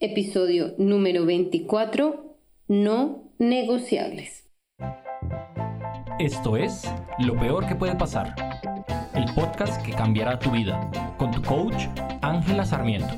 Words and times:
episodio 0.00 0.74
número 0.78 1.26
24, 1.26 2.36
no 2.68 3.32
negociables. 3.38 4.48
Esto 6.20 6.56
es 6.56 6.84
Lo 7.18 7.36
Peor 7.36 7.66
que 7.66 7.74
puede 7.74 7.96
pasar, 7.96 8.34
el 9.14 9.24
podcast 9.34 9.84
que 9.84 9.92
cambiará 9.92 10.38
tu 10.38 10.50
vida, 10.50 10.90
con 11.18 11.32
tu 11.32 11.42
coach 11.42 11.86
Ángela 12.22 12.64
Sarmiento. 12.64 13.12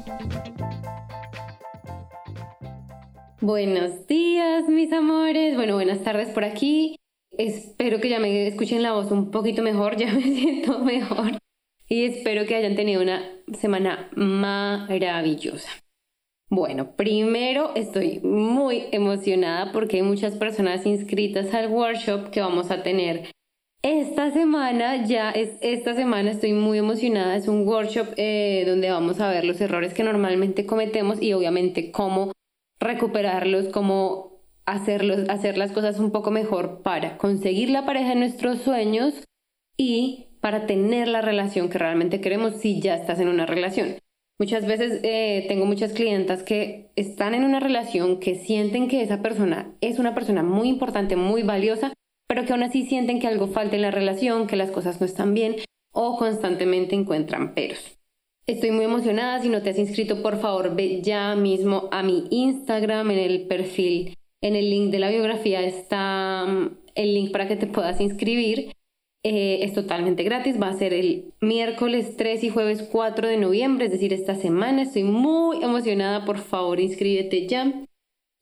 Buenos 3.43 4.07
días, 4.07 4.67
mis 4.69 4.91
amores. 4.93 5.57
Bueno, 5.57 5.75
buenas 5.75 6.03
tardes 6.03 6.29
por 6.31 6.45
aquí. 6.45 6.97
Espero 7.31 8.01
que 8.01 8.09
ya 8.09 8.21
me 8.21 8.47
escuchen 8.47 8.83
la 8.83 8.93
voz 8.93 9.11
un 9.11 9.31
poquito 9.31 9.63
mejor, 9.63 9.97
ya 9.99 10.13
me 10.13 10.23
siento 10.23 10.79
mejor. 10.79 11.39
Y 11.89 12.05
espero 12.05 12.47
que 12.47 12.55
hayan 12.55 12.77
tenido 12.77 13.03
una 13.03 13.23
semana 13.53 14.09
maravillosa. 14.15 15.80
Bueno, 16.53 16.97
primero 16.97 17.71
estoy 17.77 18.19
muy 18.25 18.87
emocionada 18.91 19.71
porque 19.71 19.99
hay 19.99 20.03
muchas 20.03 20.35
personas 20.35 20.85
inscritas 20.85 21.55
al 21.55 21.71
workshop 21.71 22.31
que 22.31 22.41
vamos 22.41 22.73
a 22.73 22.83
tener 22.83 23.31
esta 23.83 24.33
semana. 24.33 25.07
Ya 25.07 25.31
es 25.31 25.51
esta 25.61 25.95
semana, 25.95 26.33
estoy 26.33 26.53
muy 26.53 26.79
emocionada. 26.79 27.37
Es 27.37 27.47
un 27.47 27.69
workshop 27.69 28.09
eh, 28.17 28.65
donde 28.67 28.91
vamos 28.91 29.21
a 29.21 29.31
ver 29.31 29.45
los 29.45 29.61
errores 29.61 29.95
que 29.95 30.03
normalmente 30.03 30.67
cometemos 30.67 31.23
y 31.23 31.35
obviamente 31.35 31.93
cómo 31.93 32.33
recuperarlos, 32.81 33.69
cómo 33.69 34.43
hacerlos, 34.67 35.29
hacer 35.29 35.57
las 35.57 35.71
cosas 35.71 36.01
un 36.01 36.11
poco 36.11 36.33
mejor 36.33 36.83
para 36.83 37.17
conseguir 37.17 37.71
la 37.71 37.87
pareja 37.87 38.09
de 38.09 38.17
nuestros 38.17 38.59
sueños 38.59 39.15
y 39.77 40.27
para 40.41 40.67
tener 40.67 41.07
la 41.07 41.21
relación 41.21 41.69
que 41.69 41.79
realmente 41.79 42.21
queremos 42.21 42.57
si 42.57 42.81
ya 42.81 42.97
estás 42.97 43.21
en 43.21 43.29
una 43.29 43.47
relación. 43.47 43.99
Muchas 44.41 44.67
veces 44.67 45.01
eh, 45.03 45.45
tengo 45.49 45.67
muchas 45.67 45.93
clientas 45.93 46.43
que 46.43 46.91
están 46.97 47.35
en 47.35 47.45
una 47.45 47.61
relación 47.61 48.21
que 48.21 48.37
sienten 48.37 48.89
que 48.89 49.03
esa 49.03 49.21
persona 49.21 49.77
es 49.83 49.99
una 49.99 50.15
persona 50.15 50.43
muy 50.43 50.71
importante, 50.71 51.15
muy 51.15 51.43
valiosa, 51.43 51.93
pero 52.27 52.47
que 52.47 52.53
aún 52.55 52.63
así 52.63 52.87
sienten 52.87 53.21
que 53.21 53.27
algo 53.27 53.49
falta 53.49 53.77
en 53.77 53.83
la 53.83 53.91
relación, 53.91 54.47
que 54.47 54.57
las 54.57 54.71
cosas 54.71 54.99
no 54.99 55.05
están 55.05 55.35
bien 55.35 55.57
o 55.93 56.17
constantemente 56.17 56.95
encuentran 56.95 57.53
peros. 57.53 57.99
Estoy 58.47 58.71
muy 58.71 58.87
emocionada, 58.87 59.43
si 59.43 59.51
no 59.51 59.61
te 59.61 59.71
has 59.71 59.79
inscrito, 59.79 60.23
por 60.23 60.41
favor 60.41 60.75
ve 60.75 61.03
ya 61.03 61.37
mismo 61.37 61.91
a 61.93 62.03
mi 62.03 62.27
Instagram, 62.31 63.11
en 63.11 63.19
el 63.19 63.47
perfil, 63.47 64.17
en 64.41 64.57
el 64.57 64.71
link 64.71 64.91
de 64.91 65.01
la 65.01 65.11
biografía 65.11 65.61
está 65.61 66.47
mm, 66.47 66.79
el 66.95 67.13
link 67.13 67.31
para 67.31 67.47
que 67.47 67.57
te 67.57 67.67
puedas 67.67 68.01
inscribir. 68.01 68.73
Eh, 69.23 69.65
es 69.65 69.75
totalmente 69.75 70.23
gratis, 70.23 70.61
va 70.61 70.69
a 70.69 70.79
ser 70.79 70.95
el 70.95 71.35
miércoles 71.43 72.17
3 72.17 72.43
y 72.43 72.49
jueves 72.49 72.89
4 72.91 73.29
de 73.29 73.37
noviembre, 73.37 73.87
es 73.87 73.93
decir, 73.93 74.15
esta 74.15 74.35
semana. 74.35 74.83
Estoy 74.83 75.05
muy 75.05 75.63
emocionada, 75.63 76.25
por 76.25 76.39
favor, 76.39 76.81
inscríbete 76.81 77.47
ya. 77.47 77.85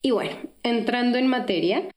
Y 0.01 0.11
bueno, 0.11 0.31
entrando 0.63 1.17
en 1.17 1.27
materia, 1.27 1.89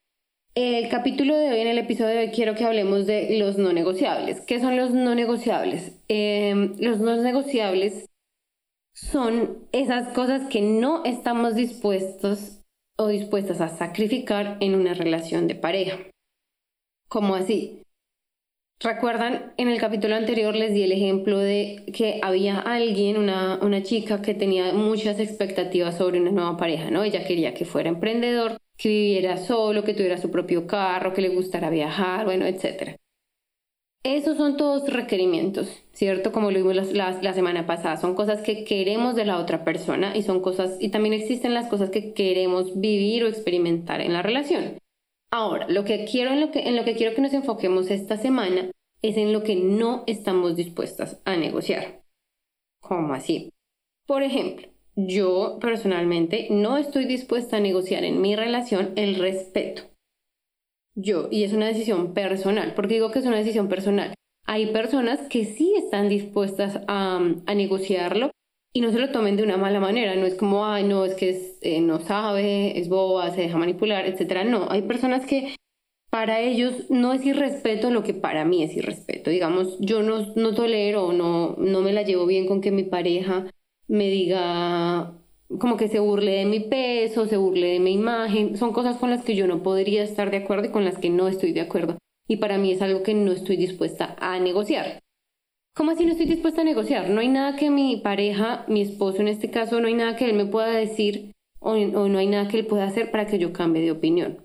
el 0.57 0.89
capítulo 0.89 1.37
de 1.37 1.51
hoy, 1.51 1.61
en 1.61 1.69
el 1.69 1.79
episodio 1.79 2.11
de 2.11 2.19
hoy, 2.19 2.31
quiero 2.31 2.57
que 2.57 2.65
hablemos 2.65 3.07
de 3.07 3.39
los 3.39 3.57
no 3.57 3.73
negociables. 3.73 4.41
¿Qué 4.41 4.59
son 4.61 4.77
los 4.77 4.91
no 4.91 5.15
negociables? 5.15 5.93
Em, 6.09 6.75
los 6.79 6.99
no 6.99 7.17
negociables 7.17 8.07
son 8.95 9.69
esas 9.71 10.13
cosas 10.13 10.49
que 10.49 10.61
no 10.61 11.05
estamos 11.05 11.55
dispuestos 11.55 12.61
o 12.99 13.07
dispuestas 13.07 13.61
a 13.61 13.69
sacrificar 13.69 14.59
en 14.61 14.75
una 14.75 14.93
relación 14.93 15.47
de 15.47 15.55
pareja. 15.55 15.99
¿Cómo 17.09 17.37
así? 17.37 17.82
¿Recuerdan? 18.83 19.53
En 19.59 19.69
el 19.69 19.79
capítulo 19.79 20.17
anterior 20.17 20.57
les 20.57 20.75
di 20.75 20.83
el 20.83 20.91
ejemplo 20.91 21.39
de 21.39 21.85
que 21.95 22.19
había 22.21 22.59
alguien, 22.59 23.17
una, 23.17 23.61
una 23.63 23.85
chica 23.85 24.21
que 24.23 24.35
tenía 24.35 24.73
muchas 24.73 25.21
expectativas 25.21 25.97
sobre 25.97 26.21
una 26.21 26.33
nueva 26.33 26.57
pareja, 26.57 26.91
¿no? 26.91 27.05
Ella 27.05 27.25
quería 27.25 27.55
que 27.55 27.65
fuera 27.65 27.89
emprendedor, 27.91 28.57
que 28.77 28.89
viviera 28.89 29.37
solo, 29.37 29.85
que 29.85 29.95
tuviera 29.95 30.19
su 30.19 30.33
propio 30.33 30.67
carro, 30.67 31.13
que 31.15 31.23
le 31.23 31.29
gustara 31.29 31.71
viajar, 31.71 32.25
bueno, 32.25 32.45
etc. 32.45 32.97
Esos 34.03 34.37
son 34.37 34.57
todos 34.57 34.93
requerimientos, 34.93 35.69
¿cierto? 35.93 36.33
Como 36.33 36.51
lo 36.51 36.59
vimos 36.59 36.93
la, 36.93 37.13
la, 37.23 37.35
semana 37.35 37.67
pasada, 37.69 37.99
son 37.99 38.17
cosas 38.17 38.43
que 38.43 38.65
queremos 38.65 39.15
de 39.15 39.25
la 39.25 39.39
otra 39.39 39.63
persona 39.63 40.17
y 40.17 40.25
son 40.25 40.41
cosas, 40.41 40.77
y 40.81 40.89
también 40.89 41.13
existen 41.13 41.55
las 41.55 41.69
cosas 41.69 41.91
que 41.91 42.15
queremos 42.15 42.81
vivir 42.81 43.23
o 43.23 43.29
experimentar 43.29 44.01
en 44.01 44.13
la 44.13 44.23
relación. 44.23 44.82
Ahora, 45.35 45.67
lo 45.67 45.85
que 45.85 46.05
quiero 46.05 46.31
en 46.31 46.41
lo 46.41 46.51
que, 46.51 46.69
en 46.69 46.77
lo 46.77 46.85
que 46.85 46.95
quiero 46.95 47.15
que 47.15 47.23
nos 47.23 47.33
enfoquemos 47.33 47.91
esta 47.91 48.19
semana 48.19 48.71
es 49.01 49.17
en 49.17 49.33
lo 49.33 49.43
que 49.43 49.57
no 49.57 50.05
estamos 50.07 50.57
dispuestas 50.57 51.23
a 51.25 51.37
negociar. 51.37 52.05
¿Cómo 52.81 53.15
así? 53.15 53.51
Por 54.07 54.23
ejemplo, 54.23 54.69
yo 54.95 55.57
personalmente 55.59 56.49
no 56.51 56.77
estoy 56.77 57.07
dispuesta 57.07 57.57
a 57.57 57.61
negociar 57.61 58.05
en 58.05 58.21
mi 58.21 58.37
relación 58.37 58.93
el 58.97 59.15
respeto. 59.15 59.85
Yo, 60.95 61.29
y 61.31 61.45
es 61.45 61.55
una 61.55 61.67
decisión 61.67 62.13
personal. 62.13 62.75
¿Por 62.75 62.87
qué 62.87 62.95
digo 62.95 63.11
que 63.11 63.21
es 63.21 63.27
una 63.27 63.39
decisión 63.39 63.69
personal? 63.69 64.15
Hay 64.45 64.67
personas 64.67 65.21
que 65.29 65.47
sí 65.47 65.73
están 65.79 66.11
dispuestas 66.11 66.81
a, 66.89 67.17
a 67.47 67.55
negociarlo 67.55 68.33
y 68.73 68.81
no 68.81 68.91
se 68.91 68.99
lo 68.99 69.11
tomen 69.11 69.37
de 69.37 69.43
una 69.43 69.57
mala 69.57 69.81
manera, 69.81 70.15
no 70.17 70.27
es 70.27 70.35
como, 70.35 70.67
ay, 70.67 70.85
no, 70.85 71.05
es 71.05 71.15
que 71.15 71.57
eh, 71.61 71.81
no 71.81 72.01
sabe, 72.01 72.79
es 72.79 72.89
boba, 72.89 73.31
se 73.31 73.43
deja 73.43 73.59
manipular, 73.59 74.07
etc. 74.07 74.45
No, 74.47 74.69
hay 74.71 74.83
personas 74.83 75.27
que 75.27 75.57
para 76.11 76.41
ellos 76.41 76.91
no 76.91 77.13
es 77.13 77.25
irrespeto 77.25 77.91
lo 77.91 78.03
que 78.03 78.15
para 78.15 78.45
mí 78.45 78.63
es 78.63 78.77
irrespeto. 78.77 79.31
Digamos, 79.31 79.79
yo 79.81 80.03
no, 80.03 80.33
no 80.37 80.55
tolero, 80.55 81.13
no, 81.13 81.55
no 81.59 81.81
me 81.81 81.93
la 81.93 82.03
llevo 82.03 82.27
bien 82.27 82.47
con 82.47 82.61
que 82.61 82.71
mi 82.71 82.85
pareja 82.85 83.47
me 83.89 84.09
diga 84.09 85.15
como 85.59 85.77
que 85.77 85.89
se 85.89 86.01
burle 86.01 86.33
de 86.33 86.47
mi 86.47 86.61
peso, 86.61 87.27
se 87.27 87.37
burle 87.37 87.73
de 87.75 87.81
mi 87.81 87.93
imagen, 87.93 88.57
son 88.57 88.73
cosas 88.73 88.97
con 88.97 89.11
las 89.11 89.23
que 89.23 89.37
yo 89.37 89.47
no 89.47 89.63
podría 89.63 90.03
estar 90.03 90.31
de 90.31 90.39
acuerdo 90.39 90.67
y 90.67 90.71
con 90.71 90.85
las 90.85 90.99
que 90.99 91.11
no 91.11 91.29
estoy 91.29 91.53
de 91.53 91.61
acuerdo. 91.61 91.99
Y 92.27 92.37
para 92.37 92.59
mí 92.59 92.73
es 92.73 92.81
algo 92.81 93.03
que 93.03 93.15
no 93.15 93.33
estoy 93.33 93.57
dispuesta 93.57 94.17
a 94.19 94.39
negociar. 94.39 95.02
¿Cómo 95.75 95.93
así 95.93 96.05
no 96.05 96.13
estoy 96.13 96.27
dispuesta 96.27 96.61
a 96.61 96.65
negociar? 96.65 97.09
No 97.09 97.21
hay 97.21 97.29
nada 97.29 97.57
que 97.57 97.71
mi 97.71 97.97
pareja, 97.97 98.67
mi 98.69 98.83
esposo 98.83 99.23
en 99.23 99.29
este 99.29 99.51
caso, 99.51 99.81
no 99.81 99.87
hay 99.89 99.95
nada 99.95 100.17
que 100.17 100.27
él 100.27 100.35
me 100.35 100.45
pueda 100.45 100.69
decir 100.69 101.33
o, 101.61 101.75
no 101.77 102.19
hay 102.19 102.27
nada 102.27 102.49
que 102.49 102.59
él 102.59 102.67
pueda 102.67 102.85
hacer 102.85 103.11
para 103.11 103.27
que 103.27 103.39
yo 103.39 103.53
cambie 103.53 103.83
de 103.83 103.93
opinión. 103.93 104.45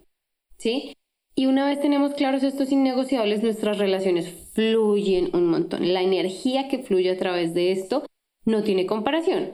¿Sí? 0.58 0.94
Y 1.36 1.48
una 1.48 1.68
vez 1.68 1.82
tenemos 1.82 2.14
claros 2.14 2.44
estos 2.44 2.72
innegociables, 2.72 3.44
nuestras 3.44 3.78
relaciones 3.78 4.30
fluyen 4.54 5.30
un 5.36 5.48
montón. 5.48 5.94
La 5.94 6.02
energía 6.02 6.70
que 6.70 6.80
fluye 6.80 7.12
a 7.12 7.18
través 7.18 7.54
de 7.54 7.72
esto 7.74 8.06
no 8.46 8.64
tiene 8.64 8.86
comparación. 8.86 9.52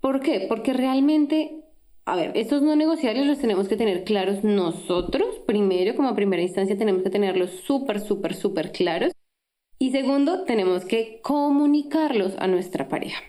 ¿Por 0.00 0.20
qué? 0.20 0.46
Porque 0.48 0.72
realmente, 0.72 1.64
a 2.04 2.14
ver, 2.14 2.32
estos 2.36 2.62
no 2.62 2.76
negociables 2.76 3.26
los 3.26 3.38
tenemos 3.38 3.68
que 3.68 3.76
tener 3.76 4.04
claros 4.04 4.44
nosotros. 4.44 5.40
Primero, 5.46 5.96
como 5.96 6.14
primera 6.14 6.42
instancia, 6.42 6.78
tenemos 6.78 7.02
que 7.02 7.10
tenerlos 7.10 7.50
súper, 7.50 8.00
súper, 8.00 8.34
súper 8.34 8.70
claros. 8.70 9.12
Y 9.78 9.90
segundo, 9.90 10.44
tenemos 10.44 10.84
que 10.84 11.20
comunicarlos 11.22 12.34
a 12.38 12.46
nuestra 12.46 12.88
pareja 12.88 13.22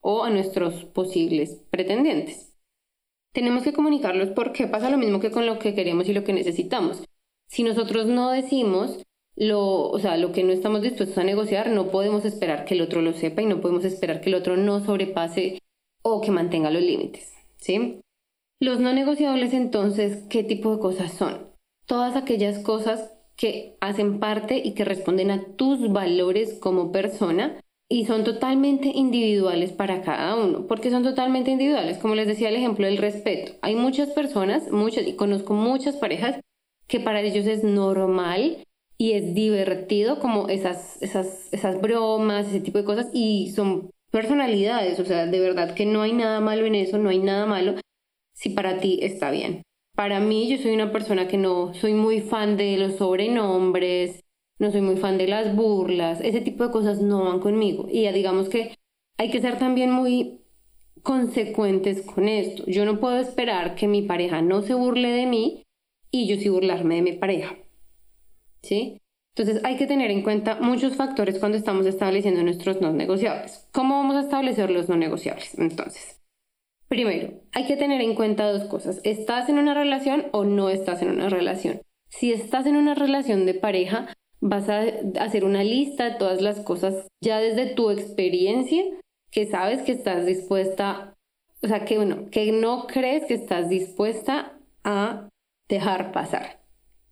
o 0.00 0.22
a 0.22 0.30
nuestros 0.30 0.84
posibles 0.84 1.60
pretendientes. 1.70 2.54
Tenemos 3.32 3.62
que 3.62 3.72
comunicarlos 3.72 4.30
porque 4.30 4.66
pasa 4.66 4.90
lo 4.90 4.98
mismo 4.98 5.20
que 5.20 5.30
con 5.30 5.46
lo 5.46 5.58
que 5.58 5.74
queremos 5.74 6.08
y 6.08 6.12
lo 6.12 6.24
que 6.24 6.32
necesitamos. 6.32 7.04
Si 7.48 7.62
nosotros 7.62 8.06
no 8.06 8.30
decimos 8.30 9.02
lo, 9.34 9.88
o 9.88 9.98
sea, 9.98 10.16
lo 10.16 10.32
que 10.32 10.42
no 10.42 10.52
estamos 10.52 10.82
dispuestos 10.82 11.18
a 11.18 11.24
negociar, 11.24 11.70
no 11.70 11.90
podemos 11.90 12.24
esperar 12.24 12.64
que 12.64 12.74
el 12.74 12.82
otro 12.82 13.02
lo 13.02 13.12
sepa 13.12 13.42
y 13.42 13.46
no 13.46 13.60
podemos 13.60 13.84
esperar 13.84 14.20
que 14.20 14.30
el 14.30 14.34
otro 14.34 14.56
no 14.56 14.84
sobrepase 14.84 15.60
o 16.02 16.20
que 16.20 16.30
mantenga 16.30 16.70
los 16.70 16.82
límites, 16.82 17.32
¿sí? 17.56 18.00
Los 18.60 18.80
no 18.80 18.92
negociables 18.92 19.54
entonces, 19.54 20.24
¿qué 20.28 20.42
tipo 20.42 20.74
de 20.74 20.80
cosas 20.80 21.12
son? 21.12 21.48
Todas 21.86 22.16
aquellas 22.16 22.58
cosas 22.58 23.12
que 23.38 23.76
hacen 23.80 24.18
parte 24.18 24.60
y 24.62 24.72
que 24.74 24.84
responden 24.84 25.30
a 25.30 25.44
tus 25.56 25.90
valores 25.92 26.58
como 26.60 26.92
persona 26.92 27.60
y 27.88 28.04
son 28.04 28.24
totalmente 28.24 28.88
individuales 28.88 29.72
para 29.72 30.02
cada 30.02 30.36
uno. 30.36 30.66
porque 30.66 30.90
son 30.90 31.04
totalmente 31.04 31.50
individuales? 31.52 31.98
Como 31.98 32.14
les 32.14 32.26
decía 32.26 32.50
el 32.50 32.56
ejemplo 32.56 32.86
del 32.86 32.98
respeto. 32.98 33.52
Hay 33.62 33.76
muchas 33.76 34.10
personas, 34.10 34.70
muchas, 34.70 35.06
y 35.06 35.14
conozco 35.14 35.54
muchas 35.54 35.96
parejas 35.96 36.40
que 36.86 37.00
para 37.00 37.22
ellos 37.22 37.46
es 37.46 37.64
normal 37.64 38.64
y 38.98 39.12
es 39.12 39.34
divertido 39.34 40.18
como 40.18 40.48
esas, 40.48 41.00
esas, 41.00 41.52
esas 41.52 41.80
bromas, 41.80 42.48
ese 42.48 42.60
tipo 42.60 42.78
de 42.78 42.84
cosas 42.84 43.08
y 43.12 43.52
son 43.54 43.90
personalidades, 44.10 44.98
o 44.98 45.04
sea, 45.04 45.26
de 45.26 45.40
verdad 45.40 45.74
que 45.74 45.86
no 45.86 46.02
hay 46.02 46.12
nada 46.12 46.40
malo 46.40 46.66
en 46.66 46.74
eso, 46.74 46.98
no 46.98 47.10
hay 47.10 47.18
nada 47.18 47.46
malo 47.46 47.74
si 48.34 48.50
para 48.50 48.80
ti 48.80 48.98
está 49.02 49.30
bien. 49.30 49.62
Para 49.98 50.20
mí, 50.20 50.48
yo 50.48 50.58
soy 50.58 50.74
una 50.74 50.92
persona 50.92 51.26
que 51.26 51.38
no 51.38 51.74
soy 51.74 51.92
muy 51.92 52.20
fan 52.20 52.56
de 52.56 52.76
los 52.76 52.98
sobrenombres, 52.98 54.22
no 54.60 54.70
soy 54.70 54.80
muy 54.80 54.96
fan 54.96 55.18
de 55.18 55.26
las 55.26 55.56
burlas, 55.56 56.20
ese 56.20 56.40
tipo 56.40 56.62
de 56.62 56.70
cosas 56.70 57.02
no 57.02 57.24
van 57.24 57.40
conmigo. 57.40 57.88
Y 57.90 58.02
ya 58.02 58.12
digamos 58.12 58.48
que 58.48 58.78
hay 59.16 59.32
que 59.32 59.40
ser 59.40 59.58
también 59.58 59.90
muy 59.90 60.44
consecuentes 61.02 62.02
con 62.02 62.28
esto. 62.28 62.62
Yo 62.68 62.84
no 62.84 63.00
puedo 63.00 63.18
esperar 63.18 63.74
que 63.74 63.88
mi 63.88 64.02
pareja 64.02 64.40
no 64.40 64.62
se 64.62 64.74
burle 64.74 65.10
de 65.10 65.26
mí 65.26 65.64
y 66.12 66.28
yo 66.28 66.36
sí 66.36 66.48
burlarme 66.48 66.94
de 66.94 67.02
mi 67.02 67.12
pareja. 67.14 67.56
¿Sí? 68.62 69.02
Entonces 69.34 69.64
hay 69.64 69.78
que 69.78 69.88
tener 69.88 70.12
en 70.12 70.22
cuenta 70.22 70.60
muchos 70.60 70.94
factores 70.94 71.40
cuando 71.40 71.58
estamos 71.58 71.86
estableciendo 71.86 72.44
nuestros 72.44 72.80
no 72.80 72.92
negociables. 72.92 73.66
¿Cómo 73.72 73.96
vamos 73.96 74.14
a 74.14 74.20
establecer 74.20 74.70
los 74.70 74.88
no 74.88 74.96
negociables? 74.96 75.58
Entonces, 75.58 76.17
Primero, 76.88 77.42
hay 77.52 77.66
que 77.66 77.76
tener 77.76 78.00
en 78.00 78.14
cuenta 78.14 78.50
dos 78.50 78.64
cosas. 78.64 79.00
¿Estás 79.04 79.48
en 79.48 79.58
una 79.58 79.74
relación 79.74 80.26
o 80.32 80.44
no 80.44 80.70
estás 80.70 81.02
en 81.02 81.10
una 81.10 81.28
relación? 81.28 81.82
Si 82.08 82.32
estás 82.32 82.66
en 82.66 82.76
una 82.76 82.94
relación 82.94 83.44
de 83.44 83.54
pareja, 83.54 84.14
vas 84.40 84.68
a 84.68 84.84
hacer 85.20 85.44
una 85.44 85.64
lista 85.64 86.10
de 86.10 86.18
todas 86.18 86.40
las 86.40 86.60
cosas 86.60 87.06
ya 87.22 87.40
desde 87.40 87.74
tu 87.74 87.90
experiencia 87.90 88.82
que 89.30 89.46
sabes 89.46 89.82
que 89.82 89.92
estás 89.92 90.24
dispuesta, 90.24 91.14
o 91.62 91.68
sea, 91.68 91.84
que, 91.84 91.96
bueno, 91.96 92.30
que 92.30 92.52
no 92.52 92.86
crees 92.86 93.26
que 93.26 93.34
estás 93.34 93.68
dispuesta 93.68 94.58
a 94.84 95.28
dejar 95.68 96.12
pasar. 96.12 96.62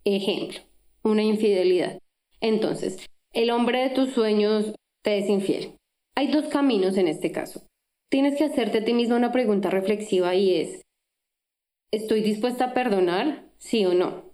Ejemplo, 0.03 0.59
una 1.03 1.21
infidelidad. 1.21 1.99
Entonces, 2.41 3.05
el 3.33 3.51
hombre 3.51 3.83
de 3.83 3.89
tus 3.91 4.13
sueños 4.13 4.73
te 5.03 5.19
es 5.19 5.29
infiel. 5.29 5.75
Hay 6.15 6.31
dos 6.31 6.45
caminos 6.45 6.97
en 6.97 7.07
este 7.07 7.31
caso. 7.31 7.61
Tienes 8.09 8.37
que 8.37 8.45
hacerte 8.45 8.77
a 8.79 8.85
ti 8.85 8.93
mismo 8.93 9.17
una 9.17 9.33
pregunta 9.33 9.69
reflexiva 9.69 10.33
y 10.33 10.55
es, 10.55 10.81
¿estoy 11.91 12.21
dispuesta 12.21 12.65
a 12.65 12.73
perdonar? 12.73 13.49
Sí 13.57 13.85
o 13.85 13.93
no. 13.93 14.33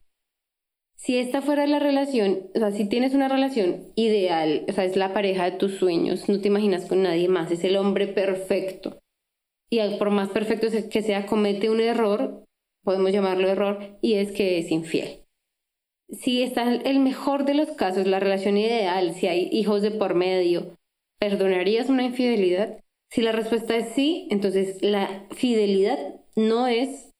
Si 0.96 1.18
esta 1.18 1.42
fuera 1.42 1.66
la 1.66 1.80
relación, 1.80 2.52
o 2.54 2.60
sea, 2.60 2.72
si 2.72 2.88
tienes 2.88 3.16
una 3.16 3.28
relación 3.28 3.92
ideal, 3.96 4.64
o 4.70 4.74
sea, 4.74 4.86
es 4.86 4.96
la 4.96 5.12
pareja 5.14 5.46
de 5.46 5.58
tus 5.58 5.78
sueños, 5.78 6.30
no 6.30 6.40
te 6.40 6.50
imaginas 6.50 6.86
con 6.86 7.02
nadie 7.02 7.28
más, 7.28 7.52
es 7.52 7.64
el 7.64 7.75
hombre 7.75 8.08
perfecto. 8.08 9.00
Y 9.72 9.80
por 9.98 10.12
más 10.12 10.30
perfecto 10.30 10.68
que 10.92 11.02
sea, 11.02 11.25
comete 11.25 11.72
un 11.72 11.81
error, 11.81 12.46
podemos 12.84 13.12
llamarlo 13.12 13.50
error, 13.50 13.98
y 14.02 14.14
es 14.14 14.31
que 14.31 14.60
es 14.60 14.70
infiel. 14.70 15.24
Si 16.10 16.44
está 16.44 16.72
el 16.72 17.00
mejor 17.00 17.44
de 17.46 17.56
los 17.56 17.72
casos, 17.72 18.06
la 18.06 18.20
relación 18.20 18.56
ideal, 18.56 19.16
si 19.16 19.25
hay 19.25 19.50
hijos 19.52 19.81
de 19.81 19.90
por 19.90 20.14
medio, 20.14 20.78
¿perdonarías 21.20 21.90
una 21.90 22.04
infidelidad? 22.04 22.80
Si 23.13 23.21
la 23.21 23.31
respuesta 23.31 23.77
es 23.77 23.94
sí, 23.94 24.27
entonces 24.31 24.81
la 24.81 25.27
fidelidad 25.30 26.00
no 26.36 26.65
es 26.65 27.12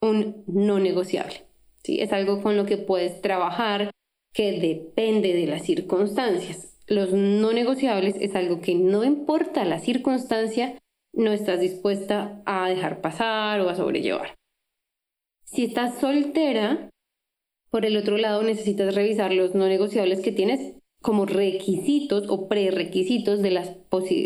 un 0.00 0.44
no 0.46 0.78
negociable. 0.78 1.42
¿sí? 1.84 2.00
Es 2.00 2.14
algo 2.14 2.42
con 2.42 2.56
lo 2.56 2.64
que 2.64 2.78
puedes 2.78 3.20
trabajar 3.20 3.90
que 4.32 4.58
depende 4.58 5.34
de 5.34 5.46
las 5.46 5.66
circunstancias. 5.66 6.74
Los 6.86 7.12
no 7.12 7.52
negociables 7.52 8.16
es 8.18 8.34
algo 8.34 8.62
que 8.62 8.74
no 8.74 9.04
importa 9.04 9.66
la 9.66 9.78
circunstancia, 9.78 10.78
no 11.12 11.32
estás 11.32 11.60
dispuesta 11.60 12.40
a 12.46 12.70
dejar 12.70 13.02
pasar 13.02 13.60
o 13.60 13.68
a 13.68 13.74
sobrellevar. 13.74 14.36
Si 15.44 15.64
estás 15.64 16.00
soltera, 16.00 16.88
por 17.68 17.84
el 17.84 17.98
otro 17.98 18.16
lado 18.16 18.42
necesitas 18.42 18.94
revisar 18.94 19.34
los 19.34 19.54
no 19.54 19.68
negociables 19.68 20.20
que 20.20 20.32
tienes 20.32 20.79
como 21.00 21.26
requisitos 21.26 22.28
o 22.28 22.48
prerequisitos 22.48 23.42
de 23.42 23.50
las, 23.50 23.72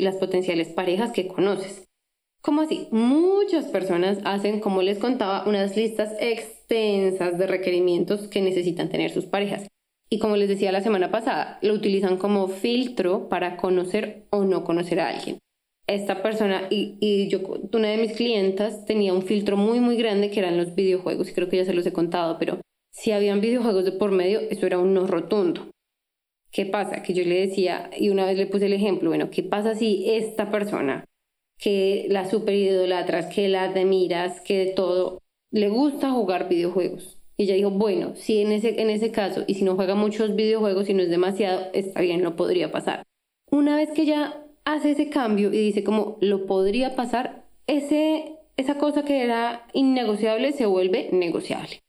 las 0.01 0.17
potenciales 0.17 0.69
parejas 0.69 1.13
que 1.13 1.29
conoces. 1.29 1.85
¿Cómo 2.43 2.61
así? 2.61 2.89
Muchas 2.91 3.67
personas 3.67 4.19
hacen, 4.25 4.61
como 4.61 4.83
les 4.83 4.99
contaba, 4.99 5.49
unas 5.49 5.77
listas 5.77 6.13
extensas 6.21 7.39
de 7.39 7.47
requerimientos 7.47 8.29
que 8.29 8.43
necesitan 8.43 8.91
tener 8.91 9.11
sus 9.13 9.25
parejas. 9.25 9.67
Y 10.11 10.19
como 10.19 10.37
les 10.37 10.49
decía 10.49 10.71
la 10.71 10.83
semana 10.83 11.11
pasada, 11.11 11.59
lo 11.63 11.73
utilizan 11.73 12.19
como 12.19 12.49
filtro 12.49 13.29
para 13.29 13.57
conocer 13.57 14.27
o 14.31 14.45
no 14.45 14.63
conocer 14.63 15.01
a 15.01 15.09
alguien. 15.09 15.39
Esta 15.87 16.23
persona 16.23 16.69
y, 16.71 16.97
y 17.01 17.29
yo, 17.29 17.41
una 17.73 17.89
de 17.89 17.99
mis 17.99 18.13
clientas 18.13 18.85
tenía 18.85 19.13
un 19.13 19.23
filtro 19.23 19.57
muy 19.57 19.81
muy 19.81 19.97
grande 19.97 20.31
que 20.31 20.41
eran 20.41 20.57
los 20.57 20.75
videojuegos, 20.75 21.31
y 21.31 21.33
creo 21.33 21.49
que 21.49 21.59
ya 21.59 21.65
se 21.65 21.75
los 21.75 21.87
he 21.87 21.93
contado, 21.93 22.39
pero 22.39 22.61
si 22.91 23.13
habían 23.13 23.41
videojuegos 23.41 23.85
de 23.85 23.93
por 23.93 24.13
medio, 24.13 24.41
eso 24.41 24.67
era 24.67 24.79
un 24.79 24.95
no 24.95 25.07
rotundo. 25.07 25.71
¿Qué 26.55 26.65
pasa? 26.67 27.03
Que 27.03 27.13
yo 27.13 27.25
le 27.25 27.49
decía, 27.49 27.91
y 27.99 28.11
una 28.11 28.25
vez 28.25 28.39
le 28.39 28.47
puse 28.47 28.67
el 28.67 28.73
ejemplo, 28.73 29.11
bueno, 29.11 29.29
¿qué 29.29 29.43
pasa 29.43 29.75
si 29.75 30.09
esta 30.09 30.51
persona 30.51 31.05
que 31.59 32.07
la 32.11 32.29
super 32.29 32.55
idolatras, 32.55 33.27
que 33.27 33.49
la 33.49 33.65
admiras, 33.65 34.41
que 34.41 34.59
de 34.59 34.67
todo, 34.73 35.21
le 35.51 35.69
gusta 35.69 36.11
jugar 36.11 36.49
videojuegos. 36.49 37.19
Y 37.37 37.45
ella 37.45 37.55
dijo, 37.55 37.71
bueno, 37.71 38.15
si 38.15 38.41
en 38.41 38.53
ese, 38.53 38.81
en 38.81 38.91
ese 38.91 39.11
caso, 39.11 39.45
y 39.47 39.55
si 39.55 39.65
no 39.65 39.75
juega 39.75 39.95
muchos 39.95 40.37
videojuegos 40.37 40.89
y 40.89 40.95
no 40.95 41.03
es 41.03 41.11
demasiado, 41.11 41.67
está 41.73 42.01
bien, 42.01 42.23
no 42.23 42.37
podría 42.37 42.71
pasar. 42.71 43.03
Una 43.51 43.77
vez 43.77 43.91
que 43.91 44.03
ella 44.03 44.45
hace 44.65 44.93
ese 44.93 45.11
cambio 45.11 45.53
y 45.53 45.59
dice 45.59 45.85
como 45.85 46.19
lo 46.21 46.47
podría 46.47 46.95
pasar, 46.95 47.45
ese, 47.67 48.37
esa 48.57 48.79
cosa 48.79 49.05
que 49.05 49.23
era 49.23 49.67
innegociable 49.73 50.53
se 50.53 50.67
vuelve 50.67 51.09
negociable. 51.13 51.84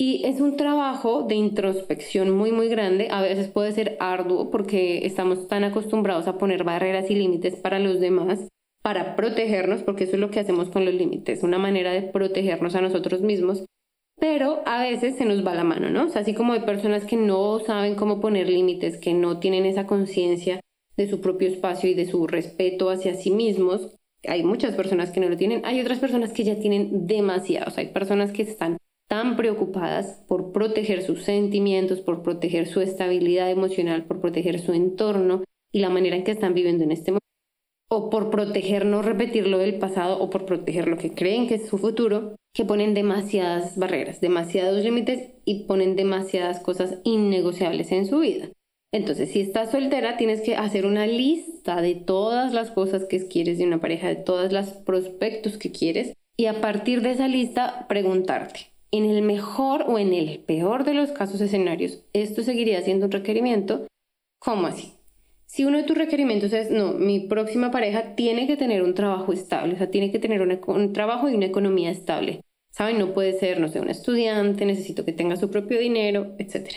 Y 0.00 0.24
es 0.24 0.40
un 0.40 0.56
trabajo 0.56 1.24
de 1.24 1.34
introspección 1.34 2.30
muy, 2.30 2.52
muy 2.52 2.68
grande. 2.68 3.08
A 3.10 3.20
veces 3.20 3.48
puede 3.48 3.72
ser 3.72 3.96
arduo 3.98 4.48
porque 4.48 5.04
estamos 5.04 5.48
tan 5.48 5.64
acostumbrados 5.64 6.28
a 6.28 6.38
poner 6.38 6.62
barreras 6.62 7.10
y 7.10 7.16
límites 7.16 7.56
para 7.56 7.80
los 7.80 7.98
demás 7.98 8.46
para 8.80 9.16
protegernos, 9.16 9.82
porque 9.82 10.04
eso 10.04 10.14
es 10.14 10.20
lo 10.20 10.30
que 10.30 10.40
hacemos 10.40 10.70
con 10.70 10.84
los 10.84 10.94
límites, 10.94 11.42
una 11.42 11.58
manera 11.58 11.92
de 11.92 12.02
protegernos 12.02 12.74
a 12.74 12.80
nosotros 12.80 13.20
mismos, 13.20 13.64
pero 14.18 14.62
a 14.66 14.80
veces 14.82 15.16
se 15.16 15.24
nos 15.24 15.46
va 15.46 15.54
la 15.54 15.64
mano, 15.64 15.90
¿no? 15.90 16.08
Así 16.14 16.32
como 16.32 16.52
hay 16.52 16.60
personas 16.60 17.04
que 17.04 17.16
no 17.16 17.58
saben 17.58 17.96
cómo 17.96 18.20
poner 18.20 18.48
límites, 18.48 18.96
que 18.96 19.14
no 19.14 19.40
tienen 19.40 19.66
esa 19.66 19.86
conciencia 19.86 20.60
de 20.96 21.08
su 21.08 21.20
propio 21.20 21.48
espacio 21.48 21.90
y 21.90 21.94
de 21.94 22.06
su 22.06 22.26
respeto 22.26 22.88
hacia 22.88 23.14
sí 23.14 23.30
mismos, 23.30 23.96
hay 24.26 24.42
muchas 24.42 24.74
personas 24.74 25.10
que 25.10 25.20
no 25.20 25.28
lo 25.28 25.36
tienen, 25.36 25.62
hay 25.64 25.80
otras 25.80 25.98
personas 25.98 26.32
que 26.32 26.44
ya 26.44 26.58
tienen 26.58 27.06
demasiados, 27.06 27.78
hay 27.78 27.88
personas 27.88 28.32
que 28.32 28.42
están 28.42 28.78
tan 29.08 29.36
preocupadas 29.36 30.22
por 30.28 30.52
proteger 30.52 31.02
sus 31.02 31.24
sentimientos, 31.24 32.00
por 32.00 32.22
proteger 32.22 32.66
su 32.68 32.80
estabilidad 32.80 33.50
emocional, 33.50 34.04
por 34.04 34.20
proteger 34.20 34.60
su 34.60 34.72
entorno 34.72 35.42
y 35.72 35.80
la 35.80 35.90
manera 35.90 36.16
en 36.16 36.24
que 36.24 36.30
están 36.30 36.54
viviendo 36.54 36.84
en 36.84 36.92
este 36.92 37.10
momento 37.10 37.18
o 37.90 38.10
por 38.10 38.30
proteger 38.30 38.84
no 38.84 39.02
repetir 39.02 39.46
lo 39.46 39.58
del 39.58 39.78
pasado 39.78 40.18
o 40.18 40.28
por 40.28 40.44
proteger 40.44 40.88
lo 40.88 40.98
que 40.98 41.14
creen 41.14 41.48
que 41.48 41.54
es 41.54 41.68
su 41.68 41.78
futuro, 41.78 42.36
que 42.54 42.64
ponen 42.64 42.94
demasiadas 42.94 43.78
barreras, 43.78 44.20
demasiados 44.20 44.84
límites 44.84 45.30
y 45.44 45.64
ponen 45.64 45.96
demasiadas 45.96 46.60
cosas 46.60 46.98
innegociables 47.04 47.90
en 47.92 48.06
su 48.06 48.20
vida. 48.20 48.50
Entonces, 48.92 49.30
si 49.30 49.40
estás 49.40 49.70
soltera, 49.70 50.16
tienes 50.16 50.40
que 50.40 50.56
hacer 50.56 50.86
una 50.86 51.06
lista 51.06 51.80
de 51.80 51.94
todas 51.94 52.52
las 52.52 52.70
cosas 52.70 53.04
que 53.04 53.26
quieres 53.26 53.58
de 53.58 53.66
una 53.66 53.80
pareja, 53.80 54.08
de 54.08 54.16
todos 54.16 54.52
los 54.52 54.70
prospectos 54.70 55.58
que 55.58 55.72
quieres, 55.72 56.14
y 56.38 56.46
a 56.46 56.60
partir 56.60 57.02
de 57.02 57.12
esa 57.12 57.28
lista 57.28 57.86
preguntarte, 57.88 58.72
en 58.90 59.04
el 59.04 59.22
mejor 59.22 59.84
o 59.86 59.98
en 59.98 60.12
el 60.14 60.40
peor 60.40 60.84
de 60.84 60.94
los 60.94 61.12
casos 61.12 61.40
escenarios, 61.40 62.02
¿esto 62.12 62.42
seguiría 62.42 62.80
siendo 62.82 63.06
un 63.06 63.12
requerimiento? 63.12 63.86
¿Cómo 64.38 64.66
así? 64.66 64.94
Si 65.46 65.64
uno 65.64 65.78
de 65.78 65.84
tus 65.84 65.96
requerimientos 65.96 66.52
es, 66.52 66.70
no, 66.70 66.92
mi 66.92 67.20
próxima 67.20 67.70
pareja 67.70 68.14
tiene 68.14 68.46
que 68.46 68.56
tener 68.56 68.82
un 68.82 68.94
trabajo 68.94 69.32
estable, 69.32 69.74
o 69.74 69.78
sea, 69.78 69.90
tiene 69.90 70.10
que 70.10 70.18
tener 70.18 70.42
un 70.42 70.92
trabajo 70.92 71.28
y 71.28 71.34
una 71.34 71.46
economía 71.46 71.90
estable. 71.90 72.42
¿Saben? 72.70 72.98
No 72.98 73.14
puede 73.14 73.32
ser, 73.32 73.58
no 73.58 73.68
sé, 73.68 73.80
un 73.80 73.88
estudiante, 73.88 74.66
necesito 74.66 75.04
que 75.04 75.12
tenga 75.12 75.36
su 75.36 75.50
propio 75.50 75.80
dinero, 75.80 76.34
etc. 76.38 76.68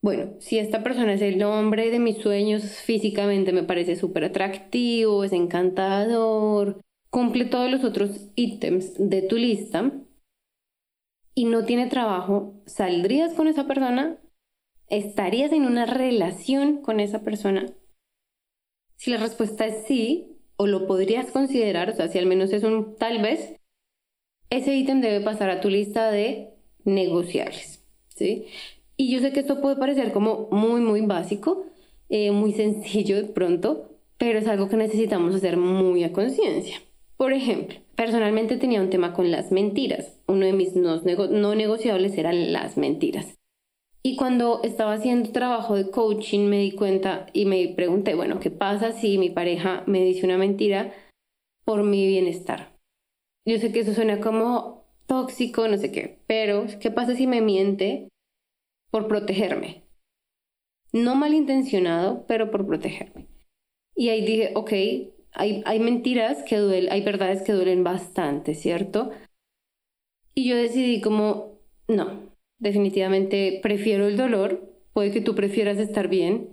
Bueno, 0.00 0.34
si 0.38 0.58
esta 0.58 0.82
persona 0.82 1.14
es 1.14 1.22
el 1.22 1.42
hombre 1.42 1.90
de 1.90 1.98
mis 1.98 2.18
sueños 2.18 2.62
físicamente, 2.62 3.52
me 3.52 3.62
parece 3.62 3.96
súper 3.96 4.24
atractivo, 4.24 5.24
es 5.24 5.32
encantador, 5.32 6.80
cumple 7.10 7.44
todos 7.44 7.70
los 7.70 7.84
otros 7.84 8.28
ítems 8.36 8.94
de 8.96 9.22
tu 9.22 9.36
lista 9.36 9.92
y 11.34 11.46
no 11.46 11.64
tiene 11.64 11.86
trabajo, 11.86 12.54
¿saldrías 12.66 13.34
con 13.34 13.48
esa 13.48 13.66
persona? 13.66 14.18
¿Estarías 14.88 15.52
en 15.52 15.64
una 15.64 15.86
relación 15.86 16.82
con 16.82 17.00
esa 17.00 17.22
persona? 17.22 17.66
Si 18.96 19.10
la 19.10 19.16
respuesta 19.16 19.66
es 19.66 19.86
sí, 19.86 20.38
o 20.56 20.66
lo 20.66 20.86
podrías 20.86 21.30
considerar, 21.30 21.90
o 21.90 21.94
sea, 21.94 22.08
si 22.08 22.18
al 22.18 22.26
menos 22.26 22.52
es 22.52 22.62
un 22.62 22.96
tal 22.96 23.22
vez, 23.22 23.56
ese 24.50 24.74
ítem 24.76 25.00
debe 25.00 25.24
pasar 25.24 25.50
a 25.50 25.60
tu 25.60 25.70
lista 25.70 26.10
de 26.10 26.50
negociables, 26.84 27.82
¿sí? 28.14 28.46
Y 28.96 29.10
yo 29.10 29.20
sé 29.20 29.32
que 29.32 29.40
esto 29.40 29.60
puede 29.60 29.76
parecer 29.76 30.12
como 30.12 30.48
muy, 30.50 30.80
muy 30.80 31.00
básico, 31.00 31.66
eh, 32.10 32.30
muy 32.30 32.52
sencillo 32.52 33.16
de 33.16 33.24
pronto, 33.24 33.98
pero 34.18 34.38
es 34.38 34.46
algo 34.46 34.68
que 34.68 34.76
necesitamos 34.76 35.34
hacer 35.34 35.56
muy 35.56 36.04
a 36.04 36.12
conciencia. 36.12 36.76
Por 37.22 37.32
ejemplo, 37.32 37.78
personalmente 37.94 38.56
tenía 38.56 38.80
un 38.80 38.90
tema 38.90 39.12
con 39.12 39.30
las 39.30 39.52
mentiras. 39.52 40.18
Uno 40.26 40.44
de 40.44 40.52
mis 40.52 40.74
no, 40.74 40.96
no 40.96 41.54
negociables 41.54 42.18
eran 42.18 42.52
las 42.52 42.76
mentiras. 42.76 43.38
Y 44.02 44.16
cuando 44.16 44.60
estaba 44.64 44.94
haciendo 44.94 45.30
trabajo 45.30 45.76
de 45.76 45.88
coaching 45.88 46.48
me 46.48 46.58
di 46.58 46.72
cuenta 46.72 47.26
y 47.32 47.44
me 47.44 47.68
pregunté, 47.76 48.16
bueno, 48.16 48.40
¿qué 48.40 48.50
pasa 48.50 48.90
si 48.90 49.18
mi 49.18 49.30
pareja 49.30 49.84
me 49.86 50.02
dice 50.02 50.26
una 50.26 50.36
mentira 50.36 50.92
por 51.64 51.84
mi 51.84 52.08
bienestar? 52.08 52.76
Yo 53.46 53.56
sé 53.58 53.70
que 53.70 53.78
eso 53.78 53.94
suena 53.94 54.18
como 54.18 54.88
tóxico, 55.06 55.68
no 55.68 55.76
sé 55.76 55.92
qué, 55.92 56.18
pero 56.26 56.66
¿qué 56.80 56.90
pasa 56.90 57.14
si 57.14 57.28
me 57.28 57.40
miente 57.40 58.08
por 58.90 59.06
protegerme? 59.06 59.84
No 60.92 61.14
malintencionado, 61.14 62.26
pero 62.26 62.50
por 62.50 62.66
protegerme. 62.66 63.28
Y 63.94 64.08
ahí 64.08 64.26
dije, 64.26 64.50
ok, 64.56 64.72
hay, 65.34 65.80
mentiras 65.80 66.42
que 66.42 66.58
duelen, 66.58 66.92
hay 66.92 67.02
verdades 67.02 67.42
que 67.42 67.52
duelen 67.52 67.84
bastante, 67.84 68.54
¿cierto? 68.54 69.10
Y 70.34 70.48
yo 70.48 70.56
decidí 70.56 71.00
como, 71.00 71.58
no, 71.88 72.32
definitivamente 72.58 73.60
prefiero 73.62 74.06
el 74.06 74.16
dolor, 74.16 74.70
puede 74.92 75.10
que 75.10 75.20
tú 75.20 75.34
prefieras 75.34 75.78
estar 75.78 76.08
bien 76.08 76.48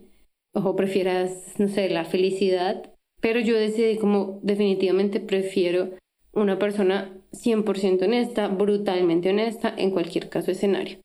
o 0.53 0.75
prefieras, 0.75 1.59
no 1.59 1.67
sé, 1.67 1.89
la 1.89 2.05
felicidad, 2.05 2.93
pero 3.21 3.39
yo 3.39 3.55
decidí 3.55 3.97
como 3.97 4.39
definitivamente 4.43 5.19
prefiero 5.19 5.91
una 6.33 6.57
persona 6.57 7.13
100% 7.31 8.05
honesta, 8.05 8.47
brutalmente 8.47 9.29
honesta 9.29 9.73
en 9.77 9.91
cualquier 9.91 10.29
caso 10.29 10.51
escenario. 10.51 10.99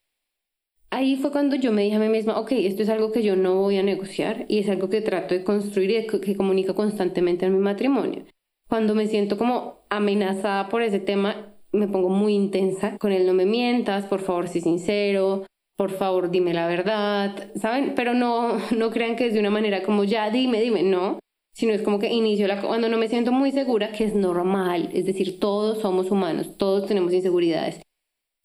Ahí 0.95 1.17
fue 1.17 1.29
cuando 1.29 1.57
yo 1.57 1.73
me 1.73 1.81
dije 1.81 1.97
a 1.97 1.99
mí 1.99 2.07
misma, 2.07 2.39
ok, 2.39 2.53
esto 2.53 2.81
es 2.81 2.87
algo 2.87 3.11
que 3.11 3.21
yo 3.21 3.35
no 3.35 3.55
voy 3.55 3.77
a 3.77 3.83
negociar 3.83 4.45
y 4.47 4.59
es 4.59 4.69
algo 4.69 4.89
que 4.89 5.01
trato 5.01 5.35
de 5.35 5.43
construir 5.43 5.91
y 5.91 6.07
que 6.07 6.37
comunico 6.37 6.73
constantemente 6.73 7.45
en 7.45 7.51
mi 7.51 7.59
matrimonio. 7.59 8.23
Cuando 8.69 8.95
me 8.95 9.07
siento 9.07 9.37
como 9.37 9.79
amenazada 9.89 10.69
por 10.69 10.81
ese 10.83 10.99
tema, 10.99 11.53
me 11.73 11.89
pongo 11.89 12.07
muy 12.07 12.33
intensa 12.33 12.97
con 12.97 13.11
él, 13.11 13.27
no 13.27 13.33
me 13.33 13.45
mientas, 13.45 14.05
por 14.05 14.21
favor, 14.21 14.47
sé 14.47 14.61
sincero, 14.61 15.45
por 15.75 15.91
favor, 15.91 16.31
dime 16.31 16.53
la 16.53 16.65
verdad, 16.65 17.51
¿saben? 17.57 17.91
Pero 17.93 18.13
no, 18.13 18.57
no 18.77 18.89
crean 18.89 19.17
que 19.17 19.27
es 19.27 19.33
de 19.33 19.41
una 19.41 19.49
manera 19.49 19.83
como 19.83 20.05
ya, 20.05 20.29
dime, 20.29 20.61
dime, 20.61 20.81
no, 20.81 21.19
sino 21.53 21.73
es 21.73 21.81
como 21.81 21.99
que 21.99 22.07
inicio 22.07 22.47
la, 22.47 22.61
cuando 22.61 22.87
no 22.87 22.97
me 22.97 23.09
siento 23.09 23.33
muy 23.33 23.51
segura, 23.51 23.91
que 23.91 24.05
es 24.05 24.15
normal, 24.15 24.91
es 24.93 25.05
decir, 25.05 25.41
todos 25.41 25.81
somos 25.81 26.09
humanos, 26.09 26.55
todos 26.55 26.87
tenemos 26.87 27.11
inseguridades. 27.11 27.81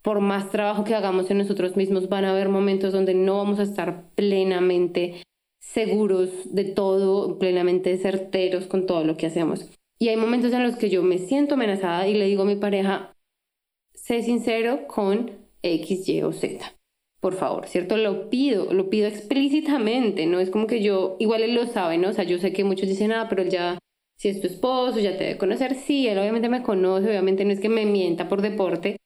Por 0.03 0.21
más 0.21 0.51
trabajo 0.51 0.85
que 0.85 0.95
hagamos 0.95 1.31
en 1.31 1.39
nosotros 1.39 1.77
mismos, 1.77 2.09
van 2.09 2.25
a 2.25 2.31
haber 2.31 2.49
momentos 2.49 2.93
donde 2.93 3.15
no 3.15 3.39
vamos 3.39 3.59
a 3.59 3.65
estar 3.65 4.11
plenamente 4.15 5.23
seguros 5.61 6.31
de 6.55 6.65
todo, 6.65 7.39
plenamente 7.39 7.97
certeros 7.99 8.67
con 8.67 8.87
todo 8.87 9.05
lo 9.05 9.17
que 9.17 9.27
hacemos. 9.27 9.69
Y 9.99 10.09
hay 10.09 10.17
momentos 10.17 10.53
en 10.53 10.63
los 10.63 10.77
que 10.77 10.89
yo 10.89 11.03
me 11.03 11.19
siento 11.19 11.55
amenazada 11.55 12.09
y 12.09 12.15
le 12.15 12.25
digo 12.25 12.43
a 12.43 12.47
mi 12.47 12.57
pareja, 12.57 13.15
sé 13.93 14.23
sincero 14.23 14.87
con 14.87 15.33
X, 15.63 16.09
Y 16.09 16.23
o 16.23 16.33
Z. 16.33 16.75
Por 17.21 17.35
favor, 17.35 17.67
¿cierto? 17.67 17.99
Lo 17.99 18.31
pido, 18.31 18.73
lo 18.73 18.89
pido 18.89 19.07
explícitamente, 19.07 20.25
no 20.25 20.41
es 20.41 20.49
como 20.49 20.67
que 20.67 20.83
yo, 20.83 21.17
igual 21.19 21.43
él 21.43 21.55
lo 21.55 21.67
sabe, 21.67 21.99
¿no? 21.99 22.09
O 22.09 22.13
sea, 22.15 22.25
yo 22.25 22.39
sé 22.39 22.55
que 22.55 22.65
muchos 22.65 22.89
dicen, 22.89 23.13
ah, 23.13 23.27
pero 23.29 23.43
él 23.43 23.51
ya, 23.51 23.79
si 24.17 24.31
es 24.31 24.41
tu 24.41 24.47
esposo, 24.47 24.99
ya 24.99 25.19
te 25.19 25.25
debe 25.25 25.39
conocer. 25.39 25.75
Sí, 25.75 26.09
él 26.09 26.19
obviamente 26.19 26.49
me 26.49 26.63
conoce, 26.63 27.11
obviamente 27.11 27.45
no 27.45 27.53
es 27.53 27.61
que 27.61 27.69
me 27.69 27.85
mienta 27.85 28.27
por 28.31 28.41
deporte, 28.41 28.97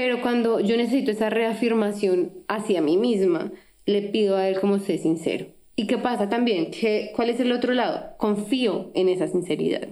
pero 0.00 0.22
cuando 0.22 0.60
yo 0.60 0.78
necesito 0.78 1.10
esa 1.10 1.28
reafirmación 1.28 2.32
hacia 2.48 2.80
mí 2.80 2.96
misma, 2.96 3.52
le 3.84 4.00
pido 4.00 4.38
a 4.38 4.48
él 4.48 4.58
como 4.58 4.78
sé 4.78 4.96
sincero. 4.96 5.48
¿Y 5.76 5.86
qué 5.86 5.98
pasa 5.98 6.30
también? 6.30 6.70
¿Qué, 6.70 7.12
¿Cuál 7.14 7.28
es 7.28 7.38
el 7.38 7.52
otro 7.52 7.74
lado? 7.74 8.16
Confío 8.16 8.92
en 8.94 9.10
esa 9.10 9.28
sinceridad. 9.28 9.88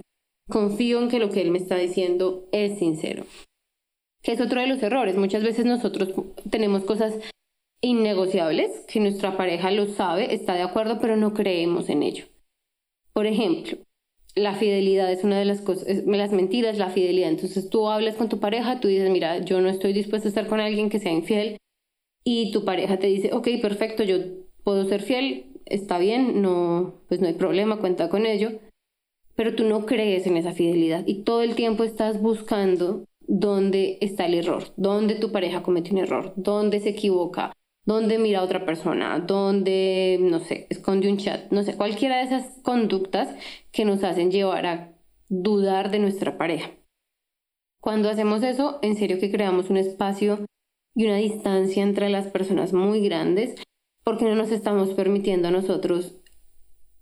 Confío 0.49 0.99
en 0.99 1.09
que 1.09 1.19
lo 1.19 1.29
que 1.29 1.41
él 1.41 1.51
me 1.51 1.59
está 1.59 1.75
diciendo 1.75 2.49
es 2.51 2.79
sincero. 2.79 3.23
Que 4.23 4.31
es 4.31 4.41
otro 4.41 4.59
de 4.59 4.65
los 4.65 4.81
errores. 4.81 5.15
Muchas 5.15 5.43
veces 5.43 5.65
nosotros 5.67 6.09
tenemos 6.49 6.85
cosas 6.85 7.13
innegociables 7.79 8.87
que 8.87 9.01
nuestra 9.01 9.37
pareja 9.37 9.69
lo 9.69 9.85
sabe, 9.85 10.33
está 10.33 10.55
de 10.55 10.63
acuerdo, 10.63 10.97
pero 10.99 11.17
no 11.17 11.35
creemos 11.35 11.87
en 11.87 12.01
ello. 12.01 12.25
Por 13.13 13.27
ejemplo, 13.27 13.77
la 14.35 14.55
fidelidad 14.55 15.11
es 15.11 15.23
una 15.23 15.39
de 15.39 15.45
las 15.45 15.61
cosas, 15.61 15.87
las 16.05 16.31
mentiras, 16.31 16.77
la 16.77 16.89
fidelidad. 16.89 17.29
Entonces 17.29 17.69
tú 17.69 17.89
hablas 17.89 18.15
con 18.15 18.29
tu 18.29 18.39
pareja, 18.39 18.79
tú 18.79 18.87
dices, 18.87 19.09
mira, 19.09 19.39
yo 19.39 19.61
no 19.61 19.69
estoy 19.69 19.93
dispuesta 19.93 20.27
a 20.27 20.29
estar 20.29 20.47
con 20.47 20.59
alguien 20.59 20.89
que 20.89 20.99
sea 20.99 21.11
infiel. 21.11 21.57
Y 22.23 22.51
tu 22.51 22.65
pareja 22.65 22.99
te 22.99 23.07
dice, 23.07 23.31
ok, 23.33 23.47
perfecto, 23.61 24.03
yo 24.03 24.17
puedo 24.63 24.85
ser 24.85 25.01
fiel, 25.01 25.47
está 25.65 25.97
bien, 25.97 26.41
no, 26.41 26.95
pues 27.07 27.21
no 27.21 27.27
hay 27.27 27.33
problema, 27.33 27.79
cuenta 27.79 28.09
con 28.09 28.25
ello 28.25 28.59
pero 29.39 29.55
tú 29.55 29.63
no 29.63 29.85
crees 29.85 30.27
en 30.27 30.35
esa 30.35 30.51
fidelidad 30.51 31.07
y 31.07 31.23
todo 31.23 31.43
el 31.43 31.55
tiempo 31.55 31.85
estás 31.85 32.21
buscando 32.21 33.05
dónde 33.21 33.97
está 34.01 34.25
el 34.25 34.33
error, 34.33 34.65
dónde 34.75 35.15
tu 35.15 35.31
pareja 35.31 35.63
comete 35.63 35.91
un 35.91 35.99
error, 35.99 36.33
dónde 36.35 36.81
se 36.81 36.89
equivoca, 36.89 37.53
dónde 37.89 38.19
mira 38.19 38.39
a 38.39 38.43
otra 38.43 38.65
persona, 38.65 39.17
dónde, 39.17 40.19
no 40.21 40.39
sé, 40.39 40.67
esconde 40.69 41.09
un 41.09 41.17
chat, 41.17 41.51
no 41.51 41.63
sé, 41.63 41.75
cualquiera 41.75 42.17
de 42.17 42.25
esas 42.25 42.59
conductas 42.61 43.35
que 43.71 43.83
nos 43.83 44.03
hacen 44.03 44.29
llevar 44.29 44.67
a 44.67 44.93
dudar 45.27 45.89
de 45.89 45.97
nuestra 45.97 46.37
pareja. 46.37 46.69
Cuando 47.81 48.11
hacemos 48.11 48.43
eso, 48.43 48.77
en 48.83 48.95
serio 48.95 49.19
que 49.19 49.31
creamos 49.31 49.71
un 49.71 49.77
espacio 49.77 50.45
y 50.93 51.05
una 51.07 51.15
distancia 51.15 51.81
entre 51.81 52.09
las 52.09 52.27
personas 52.27 52.73
muy 52.73 53.01
grandes 53.01 53.55
porque 54.03 54.25
no 54.25 54.35
nos 54.35 54.51
estamos 54.51 54.91
permitiendo 54.91 55.47
a 55.47 55.51
nosotros 55.51 56.15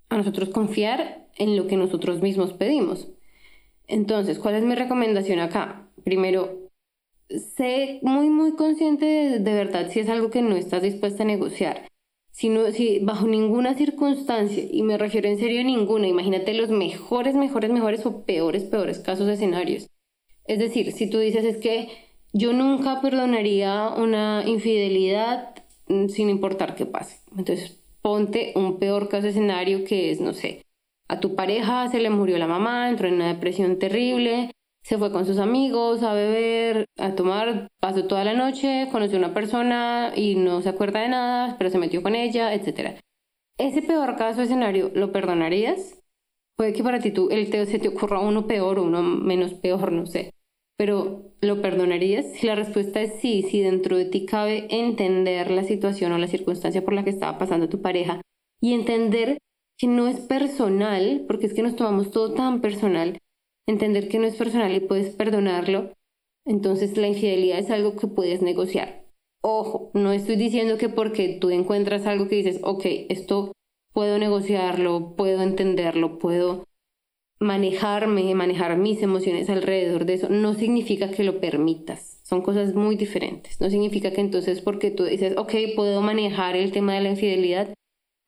a 0.07 0.15
nosotros 0.15 0.49
confiar 0.49 1.27
en 1.35 1.57
lo 1.57 1.67
que 1.67 1.75
nosotros 1.75 2.21
mismos 2.21 2.53
pedimos. 2.53 3.09
Entonces, 3.87 4.39
¿cuál 4.39 4.55
es 4.55 4.63
mi 4.63 4.73
recomendación 4.73 5.39
acá? 5.39 5.89
Primero, 6.05 6.66
sé 7.29 7.99
muy, 8.01 8.29
muy 8.29 8.55
consciente 8.55 9.05
de, 9.39 9.53
verdad 9.53 9.89
si 9.91 9.99
es 9.99 10.09
algo 10.09 10.29
que 10.29 10.41
no 10.41 10.55
estás 10.55 10.81
dispuesta 10.81 11.23
a 11.23 11.25
negociar. 11.25 11.89
Si, 12.31 12.51
si 12.73 12.99
bajo 12.99 13.27
ninguna 13.27 13.73
circunstancia, 13.73 14.63
y 14.69 14.83
me 14.83 14.97
refiero 14.97 15.27
en 15.27 15.39
serio 15.39 15.61
a 15.61 15.63
ninguna, 15.63 16.07
imagínate 16.07 16.53
los 16.53 16.69
mejores, 16.69 17.35
mejores, 17.35 17.71
mejores 17.71 18.05
o 18.05 18.23
peores, 18.25 18.63
peores 18.63 18.99
casos 18.99 19.27
escenarios. 19.27 19.89
Es 20.45 20.59
decir, 20.59 20.91
si 20.91 21.09
tú 21.09 21.17
dices 21.17 21.43
es 21.45 21.57
que 21.57 21.89
yo 22.33 22.53
nunca 22.53 23.01
perdonaría 23.01 23.89
una 23.89 24.43
infidelidad 24.45 25.55
mm, 25.87 26.07
sin 26.09 26.29
importar 26.29 26.75
qué 26.75 26.85
pase. 26.85 27.19
Entonces, 27.35 27.79
ponte 28.01 28.53
un 28.55 28.79
peor 28.79 29.09
caso 29.09 29.27
escenario 29.27 29.83
que 29.83 30.11
es, 30.11 30.21
no 30.21 30.33
sé, 30.33 30.61
a 31.07 31.19
tu 31.19 31.35
pareja 31.35 31.89
se 31.89 31.99
le 31.99 32.09
murió 32.09 32.37
la 32.37 32.47
mamá, 32.47 32.89
entró 32.89 33.07
en 33.07 33.15
una 33.15 33.27
depresión 33.27 33.79
terrible, 33.79 34.51
se 34.87 34.97
fue 34.97 35.11
con 35.11 35.25
sus 35.25 35.37
amigos 35.37 36.01
a 36.01 36.13
beber, 36.13 36.85
a 36.97 37.13
tomar, 37.13 37.67
pasó 37.81 38.05
toda 38.05 38.23
la 38.23 38.33
noche, 38.33 38.87
conoció 38.89 39.17
a 39.17 39.19
una 39.19 39.33
persona 39.33 40.13
y 40.15 40.35
no 40.35 40.61
se 40.61 40.69
acuerda 40.69 41.01
de 41.01 41.09
nada, 41.09 41.57
pero 41.57 41.69
se 41.69 41.77
metió 41.77 42.01
con 42.01 42.15
ella, 42.15 42.53
etc. 42.53 42.97
Ese 43.57 43.81
peor 43.81 44.15
caso 44.15 44.41
escenario, 44.41 44.89
¿lo 44.95 45.11
perdonarías? 45.11 45.99
Puede 46.55 46.71
que 46.71 46.83
para 46.83 47.01
ti 47.01 47.11
tú, 47.11 47.27
el 47.31 47.49
te, 47.49 47.65
se 47.65 47.79
te 47.79 47.89
ocurra 47.89 48.21
uno 48.21 48.47
peor 48.47 48.79
o 48.79 48.83
uno 48.83 49.03
menos 49.03 49.53
peor, 49.55 49.91
no 49.91 50.05
sé. 50.05 50.31
Pero, 50.77 51.33
¿lo 51.41 51.61
perdonarías? 51.61 52.25
Si 52.31 52.47
la 52.47 52.55
respuesta 52.55 53.01
es 53.01 53.19
sí, 53.19 53.43
si 53.43 53.59
dentro 53.59 53.97
de 53.97 54.05
ti 54.05 54.25
cabe 54.25 54.67
entender 54.69 55.51
la 55.51 55.65
situación 55.65 56.13
o 56.13 56.17
la 56.17 56.27
circunstancia 56.27 56.85
por 56.85 56.93
la 56.93 57.03
que 57.03 57.09
estaba 57.09 57.37
pasando 57.37 57.67
tu 57.67 57.81
pareja 57.81 58.21
y 58.61 58.73
entender 58.73 59.37
que 59.77 59.87
no 59.87 60.07
es 60.07 60.21
personal, 60.21 61.25
porque 61.27 61.47
es 61.47 61.53
que 61.53 61.61
nos 61.61 61.75
tomamos 61.75 62.09
todo 62.11 62.33
tan 62.33 62.61
personal, 62.61 63.19
entender 63.67 64.07
que 64.07 64.19
no 64.19 64.25
es 64.25 64.35
personal 64.35 64.73
y 64.73 64.79
puedes 64.79 65.13
perdonarlo, 65.13 65.93
entonces 66.45 66.97
la 66.97 67.07
infidelidad 67.07 67.59
es 67.59 67.69
algo 67.69 67.95
que 67.95 68.07
puedes 68.07 68.41
negociar. 68.41 69.05
Ojo, 69.41 69.91
no 69.93 70.13
estoy 70.13 70.35
diciendo 70.35 70.77
que 70.77 70.89
porque 70.89 71.37
tú 71.39 71.49
encuentras 71.49 72.07
algo 72.07 72.27
que 72.27 72.37
dices, 72.37 72.59
ok, 72.63 72.85
esto 73.09 73.51
puedo 73.93 74.17
negociarlo, 74.17 75.15
puedo 75.15 75.41
entenderlo, 75.41 76.17
puedo 76.17 76.65
manejarme, 77.39 78.33
manejar 78.33 78.77
mis 78.77 79.01
emociones 79.01 79.49
alrededor 79.49 80.05
de 80.05 80.15
eso, 80.15 80.29
no 80.29 80.53
significa 80.53 81.11
que 81.11 81.23
lo 81.23 81.39
permitas. 81.39 82.19
Son 82.23 82.41
cosas 82.41 82.73
muy 82.73 82.95
diferentes. 82.95 83.61
No 83.61 83.69
significa 83.69 84.11
que 84.11 84.21
entonces 84.21 84.61
porque 84.61 84.91
tú 84.91 85.03
dices, 85.03 85.37
ok, 85.37 85.53
puedo 85.75 86.01
manejar 86.01 86.55
el 86.55 86.71
tema 86.71 86.95
de 86.95 87.01
la 87.01 87.09
infidelidad, 87.09 87.73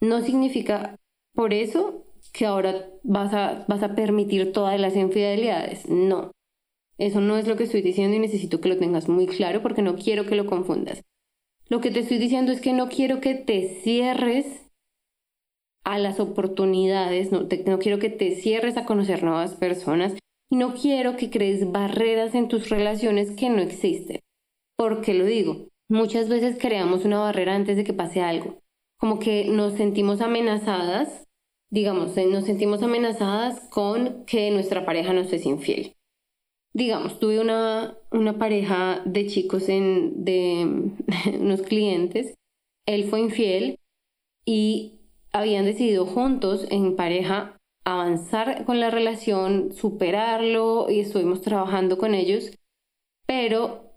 no 0.01 0.22
significa 0.22 0.96
por 1.34 1.53
eso 1.53 2.05
que 2.31 2.45
ahora 2.45 2.88
vas 3.03 3.33
a, 3.33 3.65
vas 3.67 3.83
a 3.83 3.95
permitir 3.95 4.51
todas 4.51 4.79
las 4.79 4.95
infidelidades. 4.95 5.88
No, 5.89 6.31
eso 6.98 7.21
no 7.21 7.38
es 7.38 7.48
lo 7.48 7.55
que 7.55 7.63
estoy 7.63 7.81
diciendo 7.81 8.17
y 8.17 8.19
necesito 8.19 8.59
que 8.59 8.69
lo 8.69 8.77
tengas 8.77 9.07
muy 9.07 9.25
claro 9.25 9.62
porque 9.62 9.81
no 9.81 9.95
quiero 9.95 10.25
que 10.25 10.36
lo 10.36 10.45
confundas. 10.45 11.01
Lo 11.69 11.81
que 11.81 11.91
te 11.91 12.00
estoy 12.00 12.17
diciendo 12.17 12.51
es 12.51 12.62
que 12.62 12.74
no 12.74 12.89
quiero 12.89 13.21
que 13.21 13.36
te 13.36 13.79
cierres 13.81 14.65
a 15.86 15.98
las 15.98 16.19
oportunidades, 16.19 17.31
no, 17.31 17.48
no 17.65 17.79
quiero 17.79 18.00
que 18.00 18.09
te 18.09 18.36
cierres 18.36 18.75
a 18.75 18.86
conocer 18.86 19.24
nuevas 19.24 19.55
personas 19.55 20.15
y 20.51 20.57
no 20.57 20.74
quiero 20.74 21.15
que 21.15 21.29
crees 21.29 21.71
barreras 21.71 22.36
en 22.36 22.48
tus 22.48 22.69
relaciones 22.69 23.31
que 23.31 23.50
no 23.50 23.62
existen. 23.62 24.19
¿Por 24.75 25.01
qué 25.01 25.13
lo 25.13 25.25
digo? 25.25 25.67
Muchas 25.88 26.27
veces 26.27 26.57
creamos 26.59 27.05
una 27.05 27.19
barrera 27.19 27.55
antes 27.55 27.77
de 27.77 27.83
que 27.83 27.93
pase 27.93 28.21
algo, 28.21 28.59
como 29.00 29.19
que 29.19 29.45
nos 29.45 29.74
sentimos 29.74 30.21
amenazadas 30.21 31.25
digamos, 31.70 32.18
eh, 32.18 32.26
nos 32.26 32.46
sentimos 32.46 32.82
amenazadas 32.84 33.60
con 33.70 34.26
que 34.26 34.52
nuestra 34.52 34.86
pareja 34.86 35.14
nos 35.14 35.32
es 35.34 35.46
infiel. 35.46 35.96
Digamos, 36.74 37.20
tuve 37.20 37.40
una, 37.40 37.98
una 38.12 38.38
pareja 38.38 39.02
de 39.06 39.28
chicos 39.28 39.70
en, 39.70 40.24
de 40.24 40.92
unos 41.40 41.62
clientes, 41.62 42.36
él 42.86 43.06
fue 43.10 43.20
infiel 43.20 43.80
y 44.46 45.00
habían 45.32 45.66
decidido 45.66 46.06
juntos 46.06 46.66
en 46.72 46.96
pareja 46.96 47.58
avanzar 47.86 48.66
con 48.66 48.80
la 48.80 48.90
relación, 48.90 49.74
superarlo 49.74 50.88
y 50.90 51.00
estuvimos 51.00 51.42
trabajando 51.42 51.98
con 51.98 52.14
ellos, 52.14 52.52
pero 53.26 53.94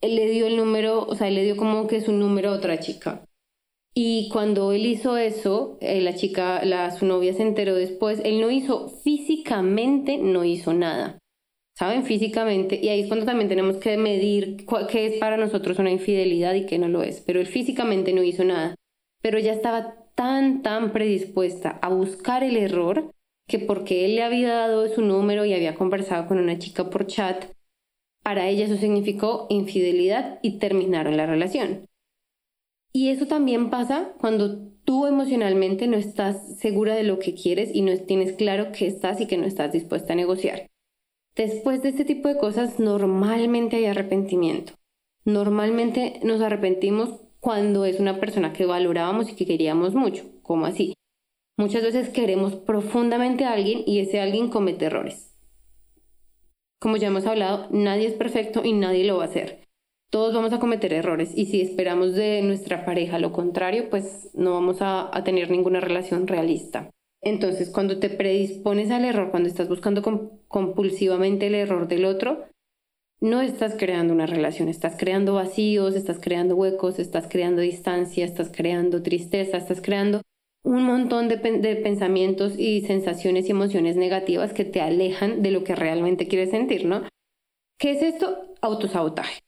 él 0.00 0.16
le 0.16 0.28
dio 0.28 0.46
el 0.46 0.56
número, 0.56 1.06
o 1.06 1.14
sea, 1.14 1.28
él 1.28 1.34
le 1.34 1.44
dio 1.44 1.56
como 1.56 1.86
que 1.86 2.00
su 2.00 2.12
número 2.12 2.50
a 2.50 2.56
otra 2.56 2.80
chica. 2.80 3.24
Y 3.96 4.28
cuando 4.30 4.72
él 4.72 4.86
hizo 4.86 5.16
eso, 5.16 5.78
eh, 5.80 6.00
la 6.00 6.16
chica, 6.16 6.64
la, 6.64 6.90
su 6.90 7.06
novia 7.06 7.32
se 7.32 7.42
enteró 7.42 7.76
después, 7.76 8.20
él 8.24 8.40
no 8.40 8.50
hizo 8.50 8.88
físicamente, 8.88 10.18
no 10.18 10.44
hizo 10.44 10.74
nada. 10.74 11.18
¿Saben? 11.76 12.04
Físicamente. 12.04 12.78
Y 12.82 12.88
ahí 12.88 13.00
es 13.00 13.08
cuando 13.08 13.26
también 13.26 13.48
tenemos 13.48 13.76
que 13.76 13.96
medir 13.96 14.64
qué 14.90 15.06
es 15.06 15.18
para 15.18 15.36
nosotros 15.36 15.78
una 15.78 15.90
infidelidad 15.90 16.54
y 16.54 16.66
qué 16.66 16.78
no 16.78 16.88
lo 16.88 17.02
es. 17.02 17.20
Pero 17.20 17.40
él 17.40 17.46
físicamente 17.46 18.12
no 18.12 18.22
hizo 18.22 18.44
nada. 18.44 18.74
Pero 19.22 19.38
ya 19.38 19.52
estaba 19.52 19.94
tan, 20.14 20.62
tan 20.62 20.92
predispuesta 20.92 21.78
a 21.82 21.88
buscar 21.88 22.44
el 22.44 22.56
error 22.56 23.10
que 23.46 23.58
porque 23.58 24.04
él 24.04 24.16
le 24.16 24.22
había 24.22 24.54
dado 24.54 24.88
su 24.88 25.02
número 25.02 25.44
y 25.44 25.52
había 25.52 25.74
conversado 25.74 26.26
con 26.26 26.38
una 26.38 26.58
chica 26.58 26.88
por 26.90 27.06
chat, 27.06 27.46
para 28.22 28.48
ella 28.48 28.64
eso 28.64 28.76
significó 28.76 29.46
infidelidad 29.50 30.38
y 30.42 30.58
terminaron 30.58 31.16
la 31.16 31.26
relación. 31.26 31.86
Y 32.96 33.08
eso 33.08 33.26
también 33.26 33.70
pasa 33.70 34.12
cuando 34.20 34.68
tú 34.84 35.06
emocionalmente 35.06 35.88
no 35.88 35.96
estás 35.96 36.58
segura 36.58 36.94
de 36.94 37.02
lo 37.02 37.18
que 37.18 37.34
quieres 37.34 37.74
y 37.74 37.82
no 37.82 37.96
tienes 37.98 38.34
claro 38.34 38.70
que 38.70 38.86
estás 38.86 39.20
y 39.20 39.26
que 39.26 39.36
no 39.36 39.46
estás 39.46 39.72
dispuesta 39.72 40.12
a 40.12 40.16
negociar. 40.16 40.68
Después 41.34 41.82
de 41.82 41.88
este 41.88 42.04
tipo 42.04 42.28
de 42.28 42.38
cosas 42.38 42.78
normalmente 42.78 43.76
hay 43.76 43.86
arrepentimiento. 43.86 44.74
Normalmente 45.24 46.20
nos 46.22 46.40
arrepentimos 46.40 47.20
cuando 47.40 47.84
es 47.84 47.98
una 47.98 48.20
persona 48.20 48.52
que 48.52 48.64
valorábamos 48.64 49.28
y 49.28 49.34
que 49.34 49.44
queríamos 49.44 49.94
mucho. 49.94 50.22
¿Cómo 50.42 50.64
así? 50.64 50.94
Muchas 51.56 51.82
veces 51.82 52.10
queremos 52.10 52.54
profundamente 52.54 53.44
a 53.44 53.54
alguien 53.54 53.82
y 53.86 53.98
ese 53.98 54.20
alguien 54.20 54.50
comete 54.50 54.84
errores. 54.84 55.34
Como 56.80 56.96
ya 56.96 57.08
hemos 57.08 57.26
hablado, 57.26 57.66
nadie 57.72 58.06
es 58.06 58.14
perfecto 58.14 58.62
y 58.64 58.72
nadie 58.72 59.04
lo 59.04 59.16
va 59.16 59.24
a 59.24 59.28
hacer. 59.28 59.63
Todos 60.14 60.32
vamos 60.32 60.52
a 60.52 60.60
cometer 60.60 60.92
errores 60.92 61.32
y 61.34 61.46
si 61.46 61.60
esperamos 61.60 62.14
de 62.14 62.40
nuestra 62.40 62.84
pareja 62.84 63.18
lo 63.18 63.32
contrario, 63.32 63.90
pues 63.90 64.30
no 64.32 64.52
vamos 64.52 64.76
a, 64.78 65.10
tener 65.24 65.50
ninguna 65.50 65.80
relación 65.80 66.28
realista. 66.28 66.88
Entonces, 67.20 67.68
cuando 67.68 67.98
te 67.98 68.10
predispones 68.10 68.92
al 68.92 69.04
error, 69.04 69.32
cuando 69.32 69.48
estás 69.48 69.68
buscando 69.68 70.02
compulsivamente 70.46 71.48
el 71.48 71.56
error 71.56 71.88
del 71.88 72.04
otro, 72.04 72.44
no 73.20 73.42
estás 73.42 73.74
creando 73.76 74.14
una 74.14 74.26
relación, 74.26 74.68
estás 74.68 74.94
creando 74.96 75.34
vacíos, 75.34 75.96
estás 75.96 76.20
creando 76.20 76.54
huecos, 76.54 77.00
estás 77.00 77.26
creando 77.28 77.60
distancia, 77.60 78.24
estás 78.24 78.52
creando 78.54 79.02
tristeza, 79.02 79.56
estás 79.56 79.80
creando 79.80 80.22
un 80.62 80.84
montón 80.84 81.26
de, 81.26 81.38
pensamientos 81.38 82.56
y 82.56 82.82
sensaciones 82.82 83.48
y 83.48 83.50
emociones 83.50 83.96
negativas 83.96 84.52
que 84.52 84.64
te 84.64 84.80
alejan 84.80 85.42
de 85.42 85.50
lo 85.50 85.64
que 85.64 85.74
realmente 85.74 86.28
quieres 86.28 86.50
sentir, 86.50 86.86
¿no? 86.86 87.02
¿Qué 87.80 87.90
es 87.90 88.02
esto? 88.02 88.54
Autosabotaje. 88.60 89.40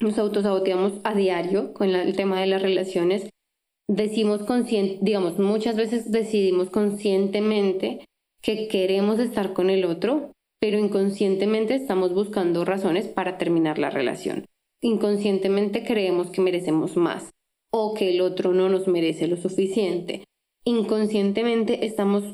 Nos 0.00 0.18
autosaboteamos 0.18 0.94
a 1.04 1.14
diario 1.14 1.72
con 1.74 1.90
el 1.90 2.16
tema 2.16 2.40
de 2.40 2.46
las 2.46 2.62
relaciones. 2.62 3.28
Decimos 3.88 4.42
consciente, 4.42 4.98
digamos, 5.02 5.38
muchas 5.38 5.76
veces 5.76 6.10
decidimos 6.10 6.70
conscientemente 6.70 8.06
que 8.42 8.68
queremos 8.68 9.18
estar 9.18 9.52
con 9.52 9.68
el 9.68 9.84
otro, 9.84 10.32
pero 10.60 10.78
inconscientemente 10.78 11.74
estamos 11.74 12.14
buscando 12.14 12.64
razones 12.64 13.06
para 13.06 13.36
terminar 13.36 13.78
la 13.78 13.90
relación. 13.90 14.46
Inconscientemente 14.80 15.84
creemos 15.84 16.30
que 16.30 16.40
merecemos 16.40 16.96
más 16.96 17.30
o 17.72 17.94
que 17.94 18.10
el 18.10 18.20
otro 18.20 18.52
no 18.52 18.68
nos 18.68 18.88
merece 18.88 19.26
lo 19.26 19.36
suficiente 19.36 20.24
inconscientemente 20.64 21.86
estamos 21.86 22.24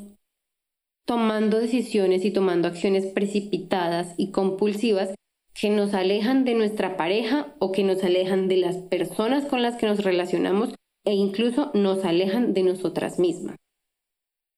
tomando 1.07 1.59
decisiones 1.59 2.25
y 2.25 2.33
tomando 2.33 2.69
acciones 2.69 3.07
precipitadas 3.07 4.15
y 4.17 4.31
compulsivas 4.33 5.15
que 5.59 5.71
nos 5.71 5.95
alejan 5.95 6.45
de 6.45 6.55
nuestra 6.55 6.97
pareja 6.97 7.55
o 7.59 7.73
que 7.73 7.83
nos 7.83 8.05
alejan 8.05 8.47
de 8.47 8.59
las 8.59 8.77
personas 8.77 9.47
con 9.47 9.63
las 9.63 9.77
que 9.77 9.87
nos 9.87 10.05
relacionamos 10.05 10.75
e 11.05 11.15
incluso 11.15 11.71
nos 11.73 12.05
alejan 12.05 12.53
de 12.53 12.63
nosotras 12.63 13.19
mismas. 13.19 13.57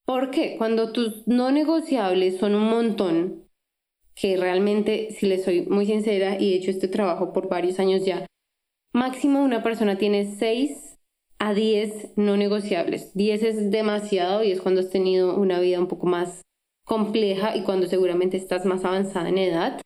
Porque 0.05 0.57
cuando 0.57 0.93
tus 0.93 1.26
no 1.28 1.52
negociables 1.52 2.38
son 2.38 2.55
un 2.55 2.64
montón, 2.64 3.45
que 4.14 4.37
realmente, 4.37 5.12
si 5.12 5.26
les 5.26 5.45
soy 5.45 5.67
muy 5.67 5.87
sincera 5.87 6.40
y 6.40 6.52
he 6.52 6.57
hecho 6.57 6.71
este 6.71 6.88
trabajo 6.88 7.33
por 7.33 7.49
varios 7.49 7.78
años 7.78 8.05
ya, 8.05 8.26
máximo 8.93 9.45
una 9.45 9.62
persona 9.62 9.99
tiene 9.99 10.35
seis 10.37 10.99
a 11.38 11.55
10 11.55 12.14
no 12.17 12.37
negociables. 12.37 13.12
10 13.14 13.43
es 13.45 13.71
demasiado 13.71 14.43
y 14.43 14.50
es 14.50 14.61
cuando 14.61 14.81
has 14.81 14.90
tenido 14.90 15.37
una 15.37 15.61
vida 15.61 15.78
un 15.78 15.87
poco 15.87 16.09
más 16.09 16.43
compleja 16.85 17.55
y 17.55 17.62
cuando 17.62 17.87
seguramente 17.87 18.37
estás 18.37 18.64
más 18.64 18.85
avanzada 18.85 19.28
en 19.28 19.38
edad. 19.38 19.81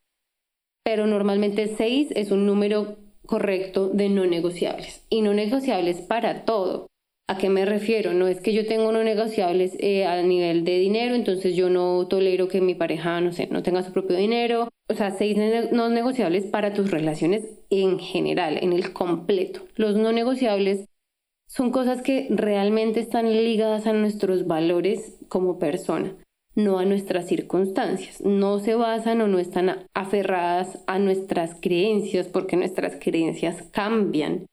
Pero 0.83 1.07
normalmente 1.07 1.75
6 1.75 2.09
es 2.15 2.31
un 2.31 2.45
número 2.45 2.97
correcto 3.25 3.89
de 3.89 4.09
no 4.09 4.25
negociables. 4.25 5.05
Y 5.09 5.21
no 5.21 5.33
negociables 5.33 6.01
para 6.01 6.45
todo. 6.45 6.87
¿A 7.29 7.37
qué 7.37 7.49
me 7.49 7.63
refiero? 7.63 8.13
No 8.13 8.27
es 8.27 8.41
que 8.41 8.53
yo 8.53 8.67
tengo 8.67 8.91
no 8.91 9.01
negociables 9.01 9.77
eh, 9.79 10.05
a 10.05 10.21
nivel 10.21 10.65
de 10.65 10.77
dinero, 10.77 11.15
entonces 11.15 11.55
yo 11.55 11.69
no 11.69 12.05
tolero 12.07 12.49
que 12.49 12.59
mi 12.59 12.75
pareja, 12.75 13.21
no 13.21 13.31
sé, 13.31 13.47
no 13.47 13.63
tenga 13.63 13.81
su 13.81 13.93
propio 13.93 14.17
dinero. 14.17 14.67
O 14.89 14.93
sea, 14.93 15.11
seis 15.11 15.37
no 15.71 15.89
negociables 15.89 16.45
para 16.45 16.73
tus 16.73 16.91
relaciones 16.91 17.45
en 17.69 17.97
general, 17.97 18.59
en 18.61 18.73
el 18.73 18.91
completo. 18.91 19.61
Los 19.75 19.95
no 19.95 20.11
negociables 20.11 20.89
son 21.47 21.71
cosas 21.71 22.01
que 22.01 22.27
realmente 22.29 22.99
están 22.99 23.31
ligadas 23.31 23.87
a 23.87 23.93
nuestros 23.93 24.47
valores 24.47 25.17
como 25.29 25.59
persona, 25.59 26.15
no 26.55 26.79
a 26.79 26.85
nuestras 26.85 27.27
circunstancias. 27.27 28.21
No 28.21 28.59
se 28.59 28.75
basan 28.75 29.21
o 29.21 29.27
no 29.27 29.39
están 29.39 29.85
aferradas 29.93 30.79
a 30.87 30.99
nuestras 30.99 31.55
creencias 31.59 32.27
porque 32.27 32.57
nuestras 32.57 32.95
creencias 32.99 33.63
cambian. 33.71 34.45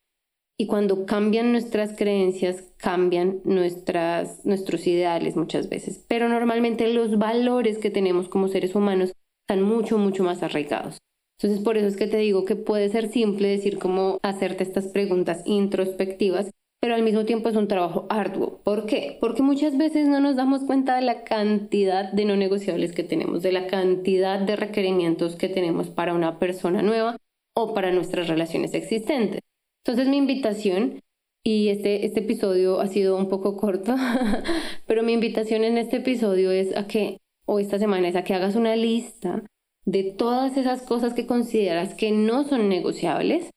Y 0.59 0.67
cuando 0.67 1.07
cambian 1.07 1.53
nuestras 1.53 1.97
creencias, 1.97 2.65
cambian 2.77 3.41
nuestras, 3.45 4.45
nuestros 4.45 4.87
ideales 4.87 5.37
muchas 5.37 5.69
veces. 5.69 6.05
Pero 6.07 6.29
normalmente 6.29 6.93
los 6.93 7.19
valores 7.19 7.79
que 7.79 7.91
tenemos 7.91 8.29
como 8.29 8.49
seres 8.49 8.75
humanos 8.75 9.13
están 9.49 9.63
mucho, 9.65 9.97
mucho 9.97 10.23
más 10.23 10.43
arraigados. 10.43 10.99
Entonces 11.41 11.65
por 11.65 11.79
eso 11.79 11.87
es 11.87 11.97
que 11.97 12.07
te 12.07 12.19
digo 12.19 12.45
que 12.45 12.57
puede 12.57 12.91
ser 12.91 13.11
simple 13.11 13.49
decir 13.49 13.79
cómo 13.79 14.19
hacerte 14.23 14.63
estas 14.63 14.89
preguntas 14.89 15.43
introspectivas 15.47 16.51
pero 16.81 16.95
al 16.95 17.03
mismo 17.03 17.27
tiempo 17.27 17.51
es 17.51 17.57
un 17.57 17.69
trabajo 17.69 18.07
arduo. 18.09 18.61
¿Por 18.65 18.87
qué? 18.87 19.19
Porque 19.21 19.43
muchas 19.43 19.77
veces 19.77 20.09
no 20.09 20.19
nos 20.19 20.37
damos 20.37 20.65
cuenta 20.65 20.97
de 20.97 21.03
la 21.03 21.25
cantidad 21.25 22.11
de 22.11 22.25
no 22.25 22.37
negociables 22.37 22.93
que 22.93 23.03
tenemos, 23.03 23.43
de 23.43 23.53
la 23.53 23.67
cantidad 23.67 24.41
de 24.41 24.57
requerimientos 24.57 25.37
que 25.37 25.51
tenemos 25.51 25.91
para 25.91 26.15
una 26.15 26.39
persona 26.39 26.81
nueva 26.81 27.17
o 27.55 27.75
para 27.75 27.93
nuestras 27.93 28.29
relaciones 28.29 28.73
existentes. 28.73 29.41
Entonces 29.85 30.09
mi 30.09 30.17
invitación, 30.17 31.01
y 31.45 31.69
este, 31.69 32.07
este 32.07 32.21
episodio 32.21 32.81
ha 32.81 32.87
sido 32.87 33.17
un 33.17 33.29
poco 33.29 33.57
corto, 33.59 33.95
pero 34.87 35.03
mi 35.03 35.13
invitación 35.13 35.65
en 35.65 35.77
este 35.77 35.99
episodio 35.99 36.51
es 36.51 36.75
a 36.77 36.87
que, 36.87 37.19
o 37.47 37.59
esta 37.59 37.79
semana 37.79 38.09
es 38.09 38.17
a 38.17 38.25
que 38.25 38.35
hagas 38.35 38.57
una 38.57 38.75
lista 38.77 39.43
de 39.85 40.05
todas 40.05 40.57
esas 40.57 40.83
cosas 40.83 41.13
que 41.13 41.27
consideras 41.27 41.95
que 41.95 42.11
no 42.11 42.45
son 42.45 42.69
negociables 42.69 43.51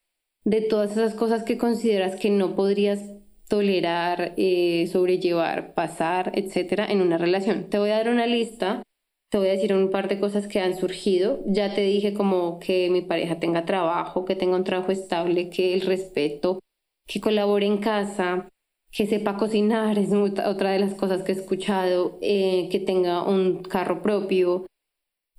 de 0.44 0.60
todas 0.60 0.92
esas 0.92 1.14
cosas 1.14 1.42
que 1.42 1.58
consideras 1.58 2.16
que 2.16 2.30
no 2.30 2.54
podrías 2.54 3.00
tolerar, 3.48 4.34
eh, 4.36 4.88
sobrellevar, 4.90 5.74
pasar, 5.74 6.32
etcétera, 6.34 6.86
en 6.86 7.00
una 7.00 7.18
relación. 7.18 7.68
Te 7.70 7.78
voy 7.78 7.90
a 7.90 7.96
dar 7.96 8.08
una 8.08 8.26
lista, 8.26 8.82
te 9.30 9.38
voy 9.38 9.48
a 9.48 9.52
decir 9.52 9.74
un 9.74 9.90
par 9.90 10.08
de 10.08 10.20
cosas 10.20 10.46
que 10.46 10.60
han 10.60 10.76
surgido. 10.76 11.40
Ya 11.46 11.74
te 11.74 11.82
dije 11.82 12.14
como 12.14 12.58
que 12.58 12.90
mi 12.90 13.02
pareja 13.02 13.40
tenga 13.40 13.64
trabajo, 13.64 14.24
que 14.24 14.36
tenga 14.36 14.56
un 14.56 14.64
trabajo 14.64 14.92
estable, 14.92 15.50
que 15.50 15.74
el 15.74 15.82
respeto, 15.82 16.60
que 17.06 17.20
colabore 17.20 17.66
en 17.66 17.78
casa, 17.78 18.48
que 18.90 19.06
sepa 19.06 19.36
cocinar, 19.36 19.98
es 19.98 20.12
otra 20.12 20.70
de 20.70 20.78
las 20.78 20.94
cosas 20.94 21.22
que 21.22 21.32
he 21.32 21.34
escuchado, 21.34 22.18
eh, 22.22 22.68
que 22.70 22.78
tenga 22.78 23.24
un 23.28 23.62
carro 23.62 24.02
propio, 24.02 24.66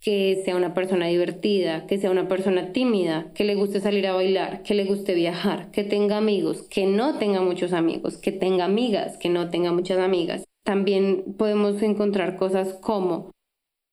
que 0.06 0.44
sea 0.46 0.56
una 0.56 0.76
persona 0.76 1.08
divertida, 1.08 1.88
que 1.88 1.98
sea 1.98 2.12
una 2.12 2.28
persona 2.28 2.72
tímida, 2.72 3.32
que 3.34 3.44
le 3.44 3.56
guste 3.56 3.80
salir 3.80 4.06
a 4.06 4.14
bailar, 4.14 4.62
que 4.62 4.76
le 4.76 4.86
guste 4.86 5.16
viajar, 5.16 5.72
que 5.72 5.84
tenga 5.84 6.18
amigos, 6.18 6.62
que 6.70 6.86
no 6.86 7.18
tenga 7.18 7.42
muchos 7.42 7.74
amigos, 7.74 8.20
que 8.20 8.32
tenga 8.32 8.66
amigas, 8.66 9.18
que 9.18 9.30
no 9.30 9.50
tenga 9.50 9.72
muchas 9.72 9.98
amigas. 9.98 10.44
También 10.64 11.34
podemos 11.40 11.82
encontrar 11.82 12.38
cosas 12.38 12.76
como 12.76 13.32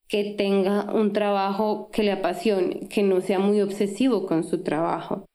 que 0.07 0.35
tenga 0.37 0.93
un 0.93 1.13
trabajo 1.13 1.89
que 1.91 2.03
le 2.03 2.11
apasione, 2.11 2.87
que 2.89 3.01
no 3.01 3.19
sea 3.21 3.39
muy 3.39 3.59
obsesivo 3.61 4.27
con 4.27 4.43
su 4.43 4.61
trabajo, 4.61 5.25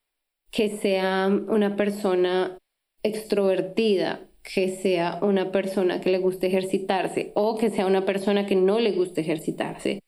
que 0.53 0.69
sea 0.69 1.27
una 1.49 1.75
persona 1.75 2.57
extrovertida, 3.03 4.29
que 4.45 4.69
sea 4.69 5.19
una 5.23 5.51
persona 5.51 6.01
que 6.01 6.11
le 6.11 6.19
guste 6.19 6.47
ejercitarse 6.47 7.33
o 7.35 7.59
que 7.59 7.71
sea 7.71 7.85
una 7.85 8.05
persona 8.05 8.47
que 8.47 8.55
no 8.55 8.79
le 8.79 8.93
guste 8.93 9.23
ejercitarse 9.23 9.99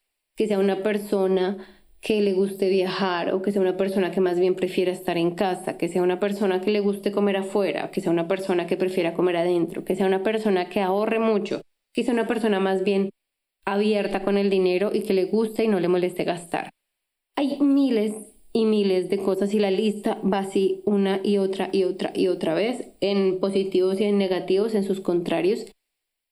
que 0.41 0.47
sea 0.47 0.59
una 0.59 0.83
persona 0.83 1.59
que 2.01 2.23
le 2.23 2.33
guste 2.33 2.71
viajar 2.71 3.35
o 3.35 3.43
que 3.43 3.53
sea 3.53 3.61
una 3.61 3.77
persona 3.77 4.11
que 4.11 4.23
más 4.23 4.41
bien 4.41 4.55
prefiera 4.55 4.91
estar 4.91 5.19
en 5.19 5.33
casa, 5.33 5.77
que 5.77 5.87
sea 5.87 6.03
una 6.03 6.19
persona 6.19 6.63
que 6.63 6.71
le 6.71 6.81
guste 6.81 7.13
comer 7.13 7.37
afuera, 7.37 7.91
que 7.91 8.01
sea 8.01 8.11
una 8.11 8.27
persona 8.27 8.67
que 8.67 8.79
prefiera 8.79 9.13
comer 9.13 9.37
adentro, 9.37 9.85
que 9.85 9.97
sea 9.97 10.07
una 10.07 10.23
persona 10.23 10.71
que 10.71 10.81
ahorre 10.81 11.19
mucho, 11.19 11.61
que 11.93 12.05
sea 12.05 12.15
una 12.15 12.27
persona 12.27 12.59
más 12.59 12.85
bien 12.85 13.11
abierta 13.67 14.25
con 14.25 14.39
el 14.39 14.49
dinero 14.49 14.93
y 14.95 15.03
que 15.03 15.13
le 15.13 15.27
guste 15.27 15.65
y 15.65 15.69
no 15.69 15.79
le 15.79 15.89
moleste 15.89 16.25
gastar. 16.25 16.71
Hay 17.37 17.59
miles 17.61 18.15
y 18.55 18.65
miles 18.65 19.11
de 19.11 19.19
cosas 19.19 19.53
y 19.53 19.59
la 19.59 19.71
lista 19.71 20.23
va 20.23 20.39
así 20.39 20.81
una 20.87 21.21
y 21.23 21.37
otra 21.37 21.69
y 21.71 21.85
otra 21.85 22.13
y 22.15 22.29
otra 22.29 22.55
vez 22.55 22.89
en 23.03 23.41
positivos 23.41 24.01
y 24.01 24.05
en 24.05 24.17
negativos, 24.17 24.75
en 24.75 24.85
sus 24.85 25.03
contrarios. 25.03 25.67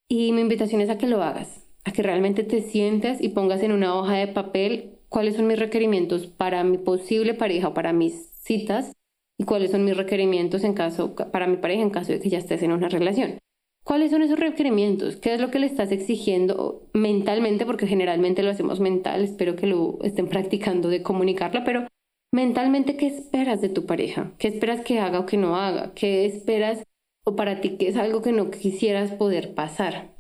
Y 0.08 0.32
mi 0.32 0.40
invitación 0.40 0.80
es 0.80 0.88
a 0.88 0.96
que 0.96 1.08
lo 1.08 1.22
hagas 1.22 1.67
a 1.88 1.92
que 1.92 2.02
realmente 2.02 2.44
te 2.44 2.60
sientes 2.60 3.20
y 3.20 3.30
pongas 3.30 3.62
en 3.62 3.72
una 3.72 3.94
hoja 3.98 4.16
de 4.16 4.28
papel 4.28 4.98
cuáles 5.08 5.36
son 5.36 5.46
mis 5.46 5.58
requerimientos 5.58 6.26
para 6.26 6.62
mi 6.62 6.76
posible 6.76 7.34
pareja 7.34 7.68
o 7.68 7.74
para 7.74 7.92
mis 7.92 8.30
citas 8.42 8.92
y 9.38 9.44
cuáles 9.44 9.70
son 9.70 9.84
mis 9.84 9.96
requerimientos 9.96 10.64
en 10.64 10.74
caso 10.74 11.14
para 11.14 11.46
mi 11.46 11.56
pareja 11.56 11.82
en 11.82 11.90
caso 11.90 12.12
de 12.12 12.20
que 12.20 12.28
ya 12.28 12.38
estés 12.38 12.62
en 12.62 12.72
una 12.72 12.88
relación. 12.88 13.38
¿Cuáles 13.84 14.10
son 14.10 14.20
esos 14.20 14.38
requerimientos? 14.38 15.16
¿Qué 15.16 15.32
es 15.32 15.40
lo 15.40 15.50
que 15.50 15.58
le 15.58 15.66
estás 15.66 15.90
exigiendo 15.90 16.82
mentalmente? 16.92 17.64
Porque 17.64 17.86
generalmente 17.86 18.42
lo 18.42 18.50
hacemos 18.50 18.80
mental, 18.80 19.24
espero 19.24 19.56
que 19.56 19.66
lo 19.66 19.98
estén 20.02 20.28
practicando 20.28 20.90
de 20.90 21.02
comunicarla, 21.02 21.64
pero 21.64 21.86
mentalmente, 22.34 22.98
¿qué 22.98 23.06
esperas 23.06 23.62
de 23.62 23.70
tu 23.70 23.86
pareja? 23.86 24.32
¿Qué 24.38 24.48
esperas 24.48 24.82
que 24.82 25.00
haga 25.00 25.20
o 25.20 25.26
que 25.26 25.38
no 25.38 25.56
haga? 25.56 25.94
¿Qué 25.94 26.26
esperas 26.26 26.82
o 27.24 27.34
para 27.34 27.62
ti 27.62 27.78
que 27.78 27.88
es 27.88 27.96
algo 27.96 28.20
que 28.20 28.32
no 28.32 28.50
quisieras 28.50 29.12
poder 29.12 29.54
pasar? 29.54 30.17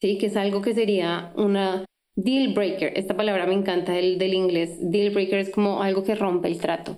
¿Sí? 0.00 0.18
Que 0.18 0.26
es 0.26 0.36
algo 0.36 0.62
que 0.62 0.74
sería 0.74 1.32
una 1.36 1.84
deal 2.16 2.54
breaker. 2.54 2.92
Esta 2.96 3.16
palabra 3.16 3.46
me 3.46 3.54
encanta 3.54 3.92
del, 3.92 4.18
del 4.18 4.34
inglés. 4.34 4.78
Deal 4.80 5.12
breaker 5.12 5.38
es 5.38 5.50
como 5.50 5.82
algo 5.82 6.04
que 6.04 6.14
rompe 6.14 6.48
el 6.48 6.58
trato. 6.58 6.96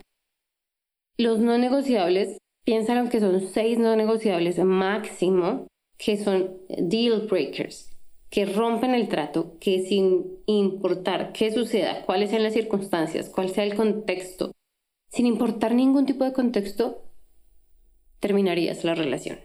Los 1.19 1.41
no 1.41 1.59
negociables, 1.59 2.39
piensan 2.65 3.11
que 3.11 3.21
son 3.21 3.41
seis 3.41 3.79
no 3.79 3.97
negociables 3.97 4.59
máximo, 4.59 5.67
que 5.99 6.17
son 6.17 6.57
deal 6.69 7.27
breakers 7.29 7.93
que 8.33 8.47
rompen 8.47 8.95
el 8.95 9.09
trato, 9.09 9.59
que 9.61 9.85
sin 9.85 10.39
importar 10.47 11.35
qué 11.35 11.53
suceda, 11.53 12.07
cuáles 12.07 12.31
sean 12.31 12.43
las 12.43 12.55
circunstancias, 12.55 13.29
cuál 13.29 13.51
sea 13.51 13.63
el 13.63 13.77
contexto, 13.77 14.53
sin 15.11 15.27
importar 15.27 15.75
ningún 15.75 16.07
tipo 16.07 16.25
de 16.25 16.33
contexto, 16.33 17.03
terminarías 18.21 18.85
la 18.85 18.95
relación. 18.95 19.39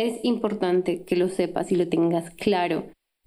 Es 0.00 0.18
importante 0.22 1.04
que 1.04 1.14
lo 1.14 1.28
sepas 1.28 1.70
y 1.70 1.76
lo 1.76 1.86
tengas 1.86 2.30
claro 2.30 2.84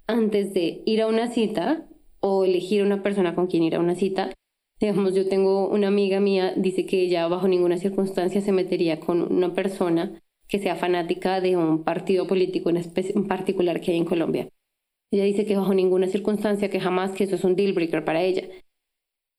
antes 0.07 0.55
de 0.55 0.81
ir 0.87 1.03
a 1.03 1.07
una 1.07 1.27
cita 1.27 1.87
o 2.19 2.45
elegir 2.45 2.81
una 2.81 3.03
persona 3.03 3.35
con 3.35 3.45
quien 3.45 3.61
ir 3.61 3.75
a 3.75 3.79
una 3.79 3.93
cita. 3.93 4.33
Digamos, 4.79 5.13
yo 5.13 5.29
tengo 5.29 5.69
una 5.69 5.89
amiga 5.89 6.19
mía, 6.19 6.55
dice 6.57 6.87
que 6.87 7.01
ella 7.01 7.27
bajo 7.27 7.47
ninguna 7.47 7.77
circunstancia 7.77 8.41
se 8.41 8.51
metería 8.51 8.99
con 8.99 9.21
una 9.21 9.53
persona 9.53 10.19
que 10.47 10.57
sea 10.57 10.75
fanática 10.75 11.41
de 11.41 11.57
un 11.57 11.83
partido 11.83 12.25
político 12.25 12.71
en, 12.71 13.27
particular 13.27 13.79
que 13.79 13.91
hay 13.91 13.97
en 13.97 14.05
Colombia. 14.05 14.49
Ella 15.11 15.25
dice 15.25 15.45
que 15.45 15.55
bajo 15.55 15.75
ninguna 15.75 16.07
circunstancia, 16.07 16.71
que 16.71 16.79
jamás, 16.79 17.11
que 17.11 17.25
eso 17.25 17.35
es 17.35 17.43
un 17.43 17.55
deal 17.55 17.73
breaker 17.73 18.03
para 18.03 18.23
ella. 18.23 18.47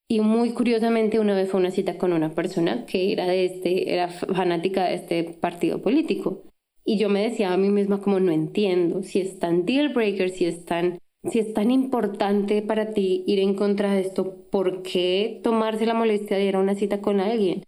Y 0.09 0.21
muy 0.21 0.53
curiosamente 0.53 1.19
una 1.19 1.35
vez 1.35 1.51
fue 1.51 1.59
una 1.59 1.73
cita 1.73 1.99
con 1.99 2.13
una 2.13 2.33
persona 2.33 2.87
que 2.87 3.11
era 3.11 3.27
de 3.27 3.45
este, 3.45 3.93
era 3.93 4.09
fanática 4.09 4.85
de 4.85 4.95
este 4.95 5.25
partido 5.25 5.83
político. 5.83 6.54
Y 6.85 6.99
yo 6.99 7.09
me 7.09 7.23
decía 7.23 7.53
a 7.53 7.57
mí 7.57 7.71
misma 7.71 8.01
como 8.01 8.21
no 8.21 8.31
entiendo 8.31 9.03
si 9.03 9.21
es 9.21 9.39
tan 9.39 9.65
deal 9.65 9.89
breaker, 9.91 10.31
si 10.31 10.45
es 10.45 10.65
tan, 10.65 10.99
si 11.31 11.39
es 11.39 11.55
tan 11.55 11.71
importante 11.71 12.61
para 12.61 12.93
ti 12.93 13.25
ir 13.27 13.39
en 13.39 13.55
contra 13.55 13.95
de 13.95 14.03
esto, 14.03 14.37
¿por 14.51 14.83
qué 14.83 15.41
tomarse 15.43 15.87
la 15.87 15.95
molestia 15.95 16.37
de 16.37 16.45
ir 16.45 16.57
a 16.57 16.61
una 16.61 16.75
cita 16.75 17.01
con 17.01 17.21
alguien? 17.21 17.65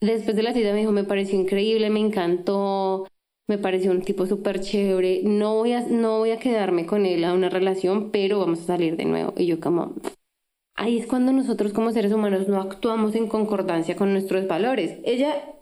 Después 0.00 0.36
de 0.36 0.42
la 0.42 0.52
cita 0.52 0.72
me 0.72 0.80
dijo, 0.80 0.92
me 0.92 1.04
pareció 1.04 1.40
increíble, 1.40 1.90
me 1.90 2.00
encantó, 2.00 3.06
me 3.48 3.58
pareció 3.58 3.92
un 3.92 4.02
tipo 4.02 4.26
súper 4.26 4.60
chévere, 4.60 5.22
no 5.22 5.54
voy, 5.54 5.72
a, 5.72 5.80
no 5.86 6.18
voy 6.18 6.32
a 6.32 6.38
quedarme 6.38 6.86
con 6.86 7.06
él 7.06 7.24
a 7.24 7.32
una 7.32 7.48
relación, 7.48 8.10
pero 8.10 8.40
vamos 8.40 8.60
a 8.60 8.64
salir 8.64 8.96
de 8.96 9.04
nuevo. 9.04 9.32
Y 9.36 9.46
yo 9.46 9.60
como, 9.60 9.94
ahí 10.74 10.98
es 10.98 11.06
cuando 11.06 11.32
nosotros 11.32 11.72
como 11.72 11.92
seres 11.92 12.12
humanos 12.12 12.48
no 12.48 12.60
actuamos 12.60 13.14
en 13.14 13.28
concordancia 13.28 13.96
con 13.96 14.12
nuestros 14.12 14.48
valores. 14.48 14.98
Ella 15.04 15.55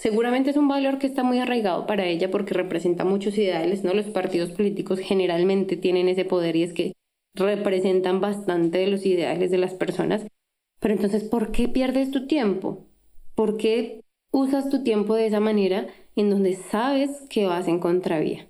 seguramente 0.00 0.48
es 0.48 0.56
un 0.56 0.66
valor 0.66 0.98
que 0.98 1.06
está 1.06 1.22
muy 1.22 1.38
arraigado 1.40 1.86
para 1.86 2.06
ella 2.06 2.30
porque 2.30 2.54
representa 2.54 3.04
muchos 3.04 3.36
ideales, 3.36 3.84
¿no? 3.84 3.92
Los 3.92 4.06
partidos 4.06 4.50
políticos 4.50 4.98
generalmente 4.98 5.76
tienen 5.76 6.08
ese 6.08 6.24
poder 6.24 6.56
y 6.56 6.62
es 6.62 6.72
que 6.72 6.92
representan 7.34 8.18
bastante 8.18 8.78
de 8.78 8.86
los 8.86 9.04
ideales 9.04 9.50
de 9.50 9.58
las 9.58 9.74
personas. 9.74 10.26
Pero 10.80 10.94
entonces, 10.94 11.22
¿por 11.24 11.52
qué 11.52 11.68
pierdes 11.68 12.10
tu 12.10 12.26
tiempo? 12.26 12.86
¿Por 13.34 13.58
qué 13.58 14.00
usas 14.32 14.70
tu 14.70 14.82
tiempo 14.82 15.14
de 15.14 15.26
esa 15.26 15.38
manera 15.40 15.86
en 16.16 16.30
donde 16.30 16.54
sabes 16.54 17.26
que 17.28 17.44
vas 17.44 17.68
en 17.68 17.78
contravía? 17.78 18.48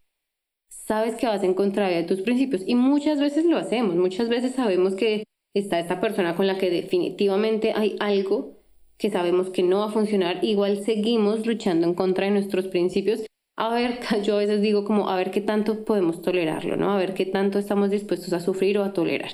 Sabes 0.68 1.16
que 1.16 1.26
vas 1.26 1.42
en 1.42 1.54
contravía 1.54 1.96
de 1.96 2.04
tus 2.04 2.20
principios 2.20 2.62
y 2.64 2.76
muchas 2.76 3.18
veces 3.18 3.44
lo 3.44 3.56
hacemos, 3.56 3.96
muchas 3.96 4.28
veces 4.28 4.54
sabemos 4.54 4.94
que 4.94 5.24
está 5.52 5.80
esta 5.80 6.00
persona 6.00 6.36
con 6.36 6.46
la 6.46 6.58
que 6.58 6.70
definitivamente 6.70 7.72
hay 7.74 7.96
algo 7.98 8.60
que 9.00 9.10
sabemos 9.10 9.48
que 9.48 9.62
no 9.62 9.78
va 9.78 9.86
a 9.86 9.92
funcionar, 9.92 10.44
igual 10.44 10.84
seguimos 10.84 11.46
luchando 11.46 11.86
en 11.86 11.94
contra 11.94 12.26
de 12.26 12.32
nuestros 12.32 12.68
principios. 12.68 13.24
A 13.56 13.74
ver, 13.74 13.98
yo 14.22 14.36
a 14.36 14.38
veces 14.40 14.60
digo 14.60 14.84
como 14.84 15.08
a 15.08 15.16
ver 15.16 15.30
qué 15.30 15.40
tanto 15.40 15.84
podemos 15.86 16.20
tolerarlo, 16.20 16.76
¿no? 16.76 16.92
A 16.92 16.98
ver 16.98 17.14
qué 17.14 17.24
tanto 17.24 17.58
estamos 17.58 17.90
dispuestos 17.90 18.34
a 18.34 18.40
sufrir 18.40 18.78
o 18.78 18.84
a 18.84 18.92
tolerar. 18.92 19.32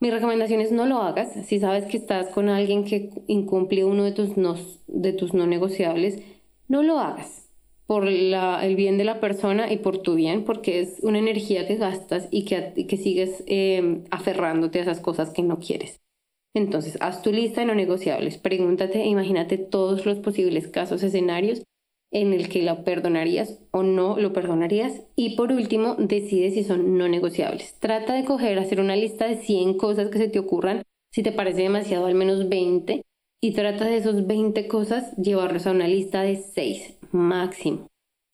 Mi 0.00 0.10
recomendación 0.10 0.60
es 0.62 0.72
no 0.72 0.86
lo 0.86 1.02
hagas. 1.02 1.34
Si 1.46 1.60
sabes 1.60 1.84
que 1.84 1.98
estás 1.98 2.28
con 2.28 2.48
alguien 2.48 2.84
que 2.84 3.10
incumple 3.26 3.84
uno 3.84 4.04
de 4.04 4.12
tus 4.12 4.38
no, 4.38 4.56
de 4.86 5.12
tus 5.12 5.34
no 5.34 5.46
negociables, 5.46 6.22
no 6.66 6.82
lo 6.82 6.98
hagas 6.98 7.50
por 7.84 8.06
el 8.06 8.76
bien 8.76 8.96
de 8.96 9.04
la 9.04 9.20
persona 9.20 9.70
y 9.72 9.78
por 9.78 9.98
tu 9.98 10.14
bien, 10.14 10.44
porque 10.44 10.80
es 10.80 10.98
una 11.02 11.18
energía 11.18 11.66
que 11.66 11.76
gastas 11.76 12.28
y 12.30 12.44
que, 12.44 12.86
que 12.86 12.96
sigues 12.96 13.42
em, 13.46 14.04
aferrándote 14.10 14.78
a 14.78 14.82
esas 14.82 15.00
cosas 15.00 15.30
que 15.30 15.42
no 15.42 15.58
quieres. 15.58 15.98
Entonces, 16.58 16.98
haz 17.00 17.22
tu 17.22 17.30
lista 17.30 17.60
de 17.60 17.68
no 17.68 17.74
negociables, 17.76 18.36
pregúntate 18.36 19.00
e 19.00 19.06
imagínate 19.06 19.58
todos 19.58 20.04
los 20.06 20.18
posibles 20.18 20.66
casos, 20.66 21.04
escenarios 21.04 21.62
en 22.10 22.32
el 22.32 22.48
que 22.48 22.64
lo 22.64 22.82
perdonarías 22.82 23.60
o 23.70 23.84
no 23.84 24.18
lo 24.18 24.32
perdonarías. 24.32 25.02
Y 25.14 25.36
por 25.36 25.52
último, 25.52 25.94
decide 25.98 26.50
si 26.50 26.64
son 26.64 26.98
no 26.98 27.06
negociables. 27.06 27.76
Trata 27.78 28.14
de 28.14 28.24
coger, 28.24 28.58
hacer 28.58 28.80
una 28.80 28.96
lista 28.96 29.28
de 29.28 29.36
100 29.36 29.74
cosas 29.74 30.08
que 30.08 30.18
se 30.18 30.28
te 30.28 30.40
ocurran. 30.40 30.82
Si 31.12 31.22
te 31.22 31.30
parece 31.30 31.62
demasiado, 31.62 32.06
al 32.06 32.16
menos 32.16 32.48
20. 32.48 33.02
Y 33.40 33.52
trata 33.52 33.84
de 33.84 33.98
esos 33.98 34.26
20 34.26 34.66
cosas 34.66 35.16
llevarlos 35.16 35.68
a 35.68 35.70
una 35.70 35.86
lista 35.86 36.22
de 36.22 36.34
6 36.38 36.98
máximo. 37.12 37.86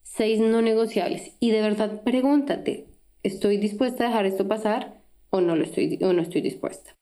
6 0.03 0.41
no 0.41 0.63
negociables. 0.63 1.37
Y 1.41 1.51
de 1.51 1.61
verdad 1.61 2.03
pregúntate, 2.05 2.87
¿estoy 3.23 3.59
dispuesta 3.59 4.05
a 4.05 4.09
dejar 4.09 4.25
esto 4.25 4.49
pasar 4.49 5.03
o 5.29 5.43
no, 5.43 5.57
lo 5.57 5.65
estoy, 5.65 5.99
o 6.01 6.15
no 6.15 6.23
estoy 6.23 6.41
dispuesta? 6.41 6.97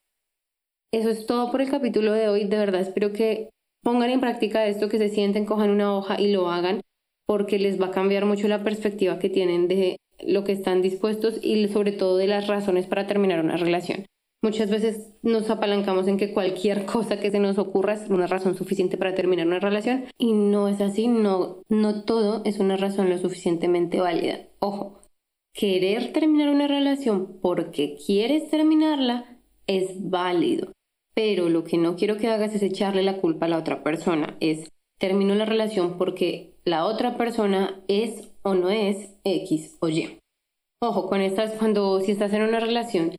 Eso 0.93 1.09
es 1.09 1.25
todo 1.25 1.51
por 1.51 1.63
el 1.63 1.71
capítulo 1.71 2.13
de 2.13 2.29
hoy. 2.29 2.45
De 2.45 2.59
verdad 2.59 2.83
espero 2.83 3.13
que 3.15 3.49
pongan 3.83 4.11
en 4.11 4.21
práctica 4.21 4.67
esto, 4.67 4.91
que 4.91 4.99
se 4.99 5.09
sienten, 5.09 5.47
cojan 5.47 5.71
una 5.71 5.97
hoja 5.97 6.21
y 6.21 6.31
lo 6.31 6.51
hagan, 6.51 6.83
porque 7.27 7.59
les 7.59 7.81
va 7.81 7.87
a 7.87 7.91
cambiar 7.93 8.27
mucho 8.27 8.47
la 8.47 8.63
perspectiva 8.63 9.19
que 9.19 9.31
tienen 9.31 9.69
de 9.69 9.97
lo 10.21 10.45
que 10.45 10.53
están 10.53 10.83
dispuestos 10.83 11.39
y 11.43 11.67
sobre 11.69 11.93
todo 11.93 12.19
de 12.19 12.27
las 12.27 12.47
razones 12.47 12.87
para 12.87 13.07
terminar 13.07 13.43
una 13.43 13.57
relación. 13.57 14.05
Muchas 14.43 14.71
veces 14.71 15.15
nos 15.23 15.49
apalancamos 15.51 16.09
en 16.09 16.19
que 16.19 16.35
cualquier 16.35 16.85
cosa 16.87 17.19
que 17.19 17.31
se 17.31 17.39
nos 17.39 17.57
ocurra 17.57 17.95
es 17.95 18.11
una 18.11 18.27
razón 18.27 18.55
suficiente 18.55 18.99
para 18.99 19.15
terminar 19.15 19.47
una 19.47 19.61
relación 19.61 20.05
y 20.19 20.35
no 20.35 20.69
es 20.69 20.83
así, 20.83 21.09
no, 21.09 21.63
no 21.71 22.05
todo 22.05 22.43
es 22.45 22.59
una 22.59 22.77
razón 22.77 23.09
lo 23.09 23.17
suficientemente 23.17 23.99
válida. 23.99 24.41
Ojo, 24.59 25.01
querer 25.55 26.13
terminar 26.13 26.51
una 26.51 26.69
relación 26.69 27.39
porque 27.41 27.97
quieres 28.05 28.51
terminarla 28.51 29.39
es 29.67 30.11
válido. 30.11 30.73
Pero 31.15 31.49
lo 31.49 31.65
que 31.65 31.79
no 31.79 31.97
quiero 31.97 32.17
que 32.17 32.29
hagas 32.29 32.55
es 32.55 32.63
echarle 32.63 33.03
la 33.03 33.19
culpa 33.19 33.47
a 33.47 33.49
la 33.49 33.59
otra 33.59 33.83
persona. 33.83 34.37
Es 34.41 34.71
termino 34.99 35.35
la 35.35 35.45
relación 35.45 35.99
porque 35.99 36.55
la 36.65 36.85
otra 36.85 37.17
persona 37.17 37.83
es 37.89 38.31
o 38.43 38.55
no 38.55 38.71
es 38.71 39.11
X 39.25 39.77
o 39.81 39.89
Y. 39.89 40.19
Ojo, 40.81 41.09
con 41.09 41.21
estas, 41.21 41.53
cuando 41.55 42.01
si 42.01 42.13
estás 42.13 42.33
en 42.33 42.43
una 42.43 42.61
relación 42.61 43.15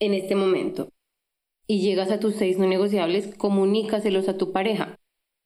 en 0.00 0.14
este 0.14 0.34
momento 0.34 0.88
y 1.66 1.80
llegas 1.80 2.10
a 2.10 2.20
tus 2.20 2.34
seis 2.34 2.58
no 2.58 2.66
negociables, 2.66 3.34
comunícaselos 3.36 4.28
a 4.28 4.36
tu 4.36 4.52
pareja. 4.52 4.96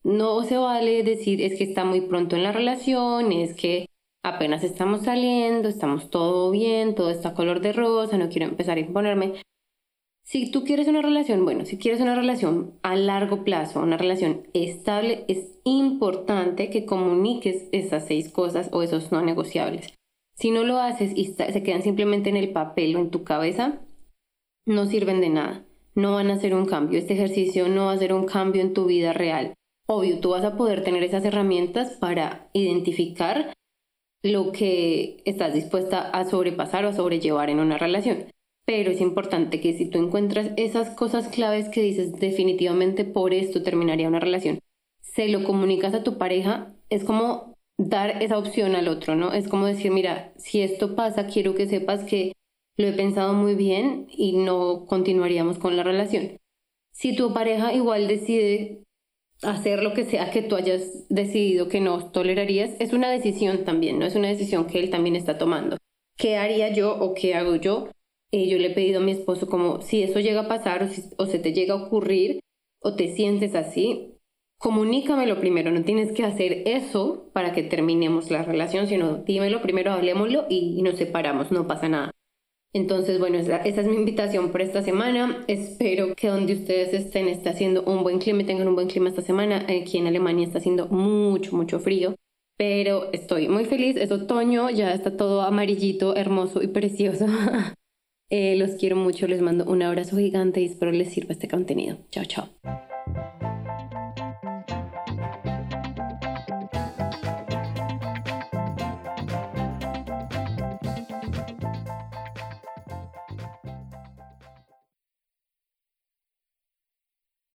No 0.02 0.42
se 0.44 0.56
vale 0.56 1.02
decir 1.02 1.42
es 1.42 1.58
que 1.58 1.64
está 1.64 1.84
muy 1.84 2.00
pronto 2.00 2.36
en 2.36 2.42
la 2.42 2.52
relación, 2.52 3.32
es 3.32 3.54
que 3.54 3.86
apenas 4.24 4.64
estamos 4.64 5.02
saliendo, 5.02 5.68
estamos 5.68 6.10
todo 6.10 6.50
bien, 6.50 6.94
todo 6.94 7.10
está 7.10 7.34
color 7.34 7.60
de 7.60 7.72
rosa, 7.72 8.16
no 8.16 8.28
quiero 8.28 8.46
empezar 8.46 8.76
a 8.76 8.80
imponerme. 8.80 9.34
Si 10.26 10.50
tú 10.50 10.64
quieres 10.64 10.88
una 10.88 11.02
relación, 11.02 11.44
bueno, 11.44 11.64
si 11.66 11.78
quieres 11.78 12.00
una 12.00 12.16
relación 12.16 12.72
a 12.82 12.96
largo 12.96 13.44
plazo, 13.44 13.78
una 13.78 13.96
relación 13.96 14.48
estable, 14.54 15.24
es 15.28 15.56
importante 15.62 16.68
que 16.68 16.84
comuniques 16.84 17.68
esas 17.70 18.08
seis 18.08 18.28
cosas 18.32 18.68
o 18.72 18.82
esos 18.82 19.12
no 19.12 19.22
negociables. 19.22 19.94
Si 20.34 20.50
no 20.50 20.64
lo 20.64 20.78
haces 20.78 21.12
y 21.14 21.26
se 21.26 21.62
quedan 21.62 21.82
simplemente 21.82 22.28
en 22.28 22.36
el 22.36 22.50
papel 22.50 22.96
o 22.96 22.98
en 22.98 23.10
tu 23.10 23.22
cabeza, 23.22 23.82
no 24.66 24.86
sirven 24.86 25.20
de 25.20 25.28
nada. 25.30 25.64
No 25.94 26.14
van 26.14 26.28
a 26.30 26.34
hacer 26.34 26.56
un 26.56 26.66
cambio. 26.66 26.98
Este 26.98 27.14
ejercicio 27.14 27.68
no 27.68 27.86
va 27.86 27.92
a 27.92 27.94
hacer 27.94 28.12
un 28.12 28.26
cambio 28.26 28.62
en 28.62 28.74
tu 28.74 28.86
vida 28.86 29.12
real. 29.12 29.54
Obvio, 29.86 30.18
tú 30.18 30.30
vas 30.30 30.44
a 30.44 30.56
poder 30.56 30.82
tener 30.82 31.04
esas 31.04 31.24
herramientas 31.24 31.92
para 31.92 32.50
identificar 32.52 33.54
lo 34.24 34.50
que 34.50 35.22
estás 35.24 35.54
dispuesta 35.54 36.00
a 36.00 36.24
sobrepasar 36.24 36.84
o 36.84 36.88
a 36.88 36.92
sobrellevar 36.94 37.48
en 37.48 37.60
una 37.60 37.78
relación 37.78 38.26
pero 38.66 38.90
es 38.90 39.00
importante 39.00 39.60
que 39.60 39.72
si 39.72 39.86
tú 39.86 39.98
encuentras 39.98 40.50
esas 40.56 40.90
cosas 40.90 41.28
claves 41.28 41.68
que 41.68 41.80
dices 41.80 42.18
definitivamente 42.18 43.04
por 43.04 43.32
esto 43.32 43.62
terminaría 43.62 44.08
una 44.08 44.20
relación, 44.20 44.58
se 45.00 45.28
lo 45.28 45.44
comunicas 45.44 45.94
a 45.94 46.02
tu 46.02 46.18
pareja, 46.18 46.74
es 46.90 47.04
como 47.04 47.54
dar 47.78 48.22
esa 48.22 48.38
opción 48.38 48.74
al 48.74 48.88
otro, 48.88 49.14
¿no? 49.14 49.32
Es 49.32 49.48
como 49.48 49.66
decir, 49.66 49.92
mira, 49.92 50.32
si 50.36 50.62
esto 50.62 50.96
pasa, 50.96 51.28
quiero 51.28 51.54
que 51.54 51.66
sepas 51.66 52.04
que 52.04 52.32
lo 52.76 52.88
he 52.88 52.92
pensado 52.92 53.32
muy 53.32 53.54
bien 53.54 54.08
y 54.10 54.32
no 54.36 54.84
continuaríamos 54.86 55.58
con 55.58 55.76
la 55.76 55.84
relación. 55.84 56.36
Si 56.92 57.14
tu 57.14 57.32
pareja 57.32 57.72
igual 57.72 58.08
decide 58.08 58.82
hacer 59.42 59.82
lo 59.82 59.94
que 59.94 60.04
sea 60.04 60.30
que 60.30 60.42
tú 60.42 60.56
hayas 60.56 61.06
decidido 61.08 61.68
que 61.68 61.80
no 61.80 62.10
tolerarías, 62.10 62.72
es 62.80 62.92
una 62.92 63.10
decisión 63.10 63.64
también, 63.64 63.98
no 63.98 64.06
es 64.06 64.16
una 64.16 64.28
decisión 64.28 64.66
que 64.66 64.80
él 64.80 64.90
también 64.90 65.14
está 65.14 65.38
tomando. 65.38 65.76
¿Qué 66.18 66.36
haría 66.36 66.72
yo 66.72 66.98
o 66.98 67.14
qué 67.14 67.34
hago 67.34 67.56
yo? 67.56 67.90
Eh, 68.36 68.48
yo 68.48 68.58
le 68.58 68.66
he 68.66 68.74
pedido 68.74 69.00
a 69.00 69.02
mi 69.02 69.12
esposo 69.12 69.46
como 69.46 69.80
si 69.80 70.02
eso 70.02 70.20
llega 70.20 70.42
a 70.42 70.48
pasar 70.48 70.82
o, 70.82 71.22
o 71.22 71.26
se 71.26 71.38
te 71.38 71.54
llega 71.54 71.72
a 71.72 71.82
ocurrir 71.86 72.40
o 72.82 72.94
te 72.94 73.14
sientes 73.14 73.54
así, 73.54 74.18
comunícamelo 74.58 75.40
primero, 75.40 75.70
no 75.70 75.84
tienes 75.84 76.12
que 76.12 76.22
hacer 76.22 76.62
eso 76.66 77.30
para 77.32 77.54
que 77.54 77.62
terminemos 77.62 78.30
la 78.30 78.42
relación, 78.42 78.88
sino 78.88 79.16
dímelo 79.24 79.62
primero, 79.62 79.90
hablemoslo 79.90 80.44
y, 80.50 80.82
nos 80.82 80.96
separamos, 80.96 81.50
no 81.50 81.66
pasa 81.66 81.88
nada. 81.88 82.10
Entonces, 82.74 83.18
bueno, 83.18 83.38
esa, 83.38 83.56
esa, 83.56 83.80
es 83.80 83.86
mi 83.86 83.96
invitación 83.96 84.52
por 84.52 84.60
esta 84.60 84.82
semana. 84.82 85.42
Espero 85.48 86.14
que 86.14 86.28
donde 86.28 86.52
ustedes 86.52 86.92
estén 86.92 87.28
esté 87.28 87.48
haciendo 87.48 87.84
un 87.84 88.02
buen 88.02 88.18
clima, 88.18 88.44
tengan 88.44 88.68
un 88.68 88.74
buen 88.74 88.88
clima 88.88 89.08
esta 89.08 89.22
semana. 89.22 89.64
Aquí 89.66 89.96
en 89.96 90.08
Alemania 90.08 90.46
está 90.46 90.58
haciendo 90.58 90.88
mucho, 90.88 91.56
mucho 91.56 91.80
frío, 91.80 92.16
pero 92.58 93.10
estoy 93.14 93.48
muy 93.48 93.64
feliz. 93.64 93.96
Es 93.96 94.12
otoño, 94.12 94.68
ya 94.68 94.92
está 94.92 95.16
todo 95.16 95.40
amarillito, 95.40 96.14
hermoso 96.16 96.62
y 96.62 96.66
precioso. 96.66 97.24
eh, 98.30 98.56
los 98.56 98.72
quiero 98.72 98.96
mucho, 98.96 99.26
les 99.26 99.40
mando 99.40 99.64
un 99.64 99.82
abrazo 99.82 100.16
gigante 100.16 100.60
y 100.60 100.66
espero 100.66 100.92
les 100.92 101.12
sirva 101.12 101.32
este 101.32 101.48
contenido. 101.48 101.98
Chao, 102.10 102.24
chao. 102.24 102.48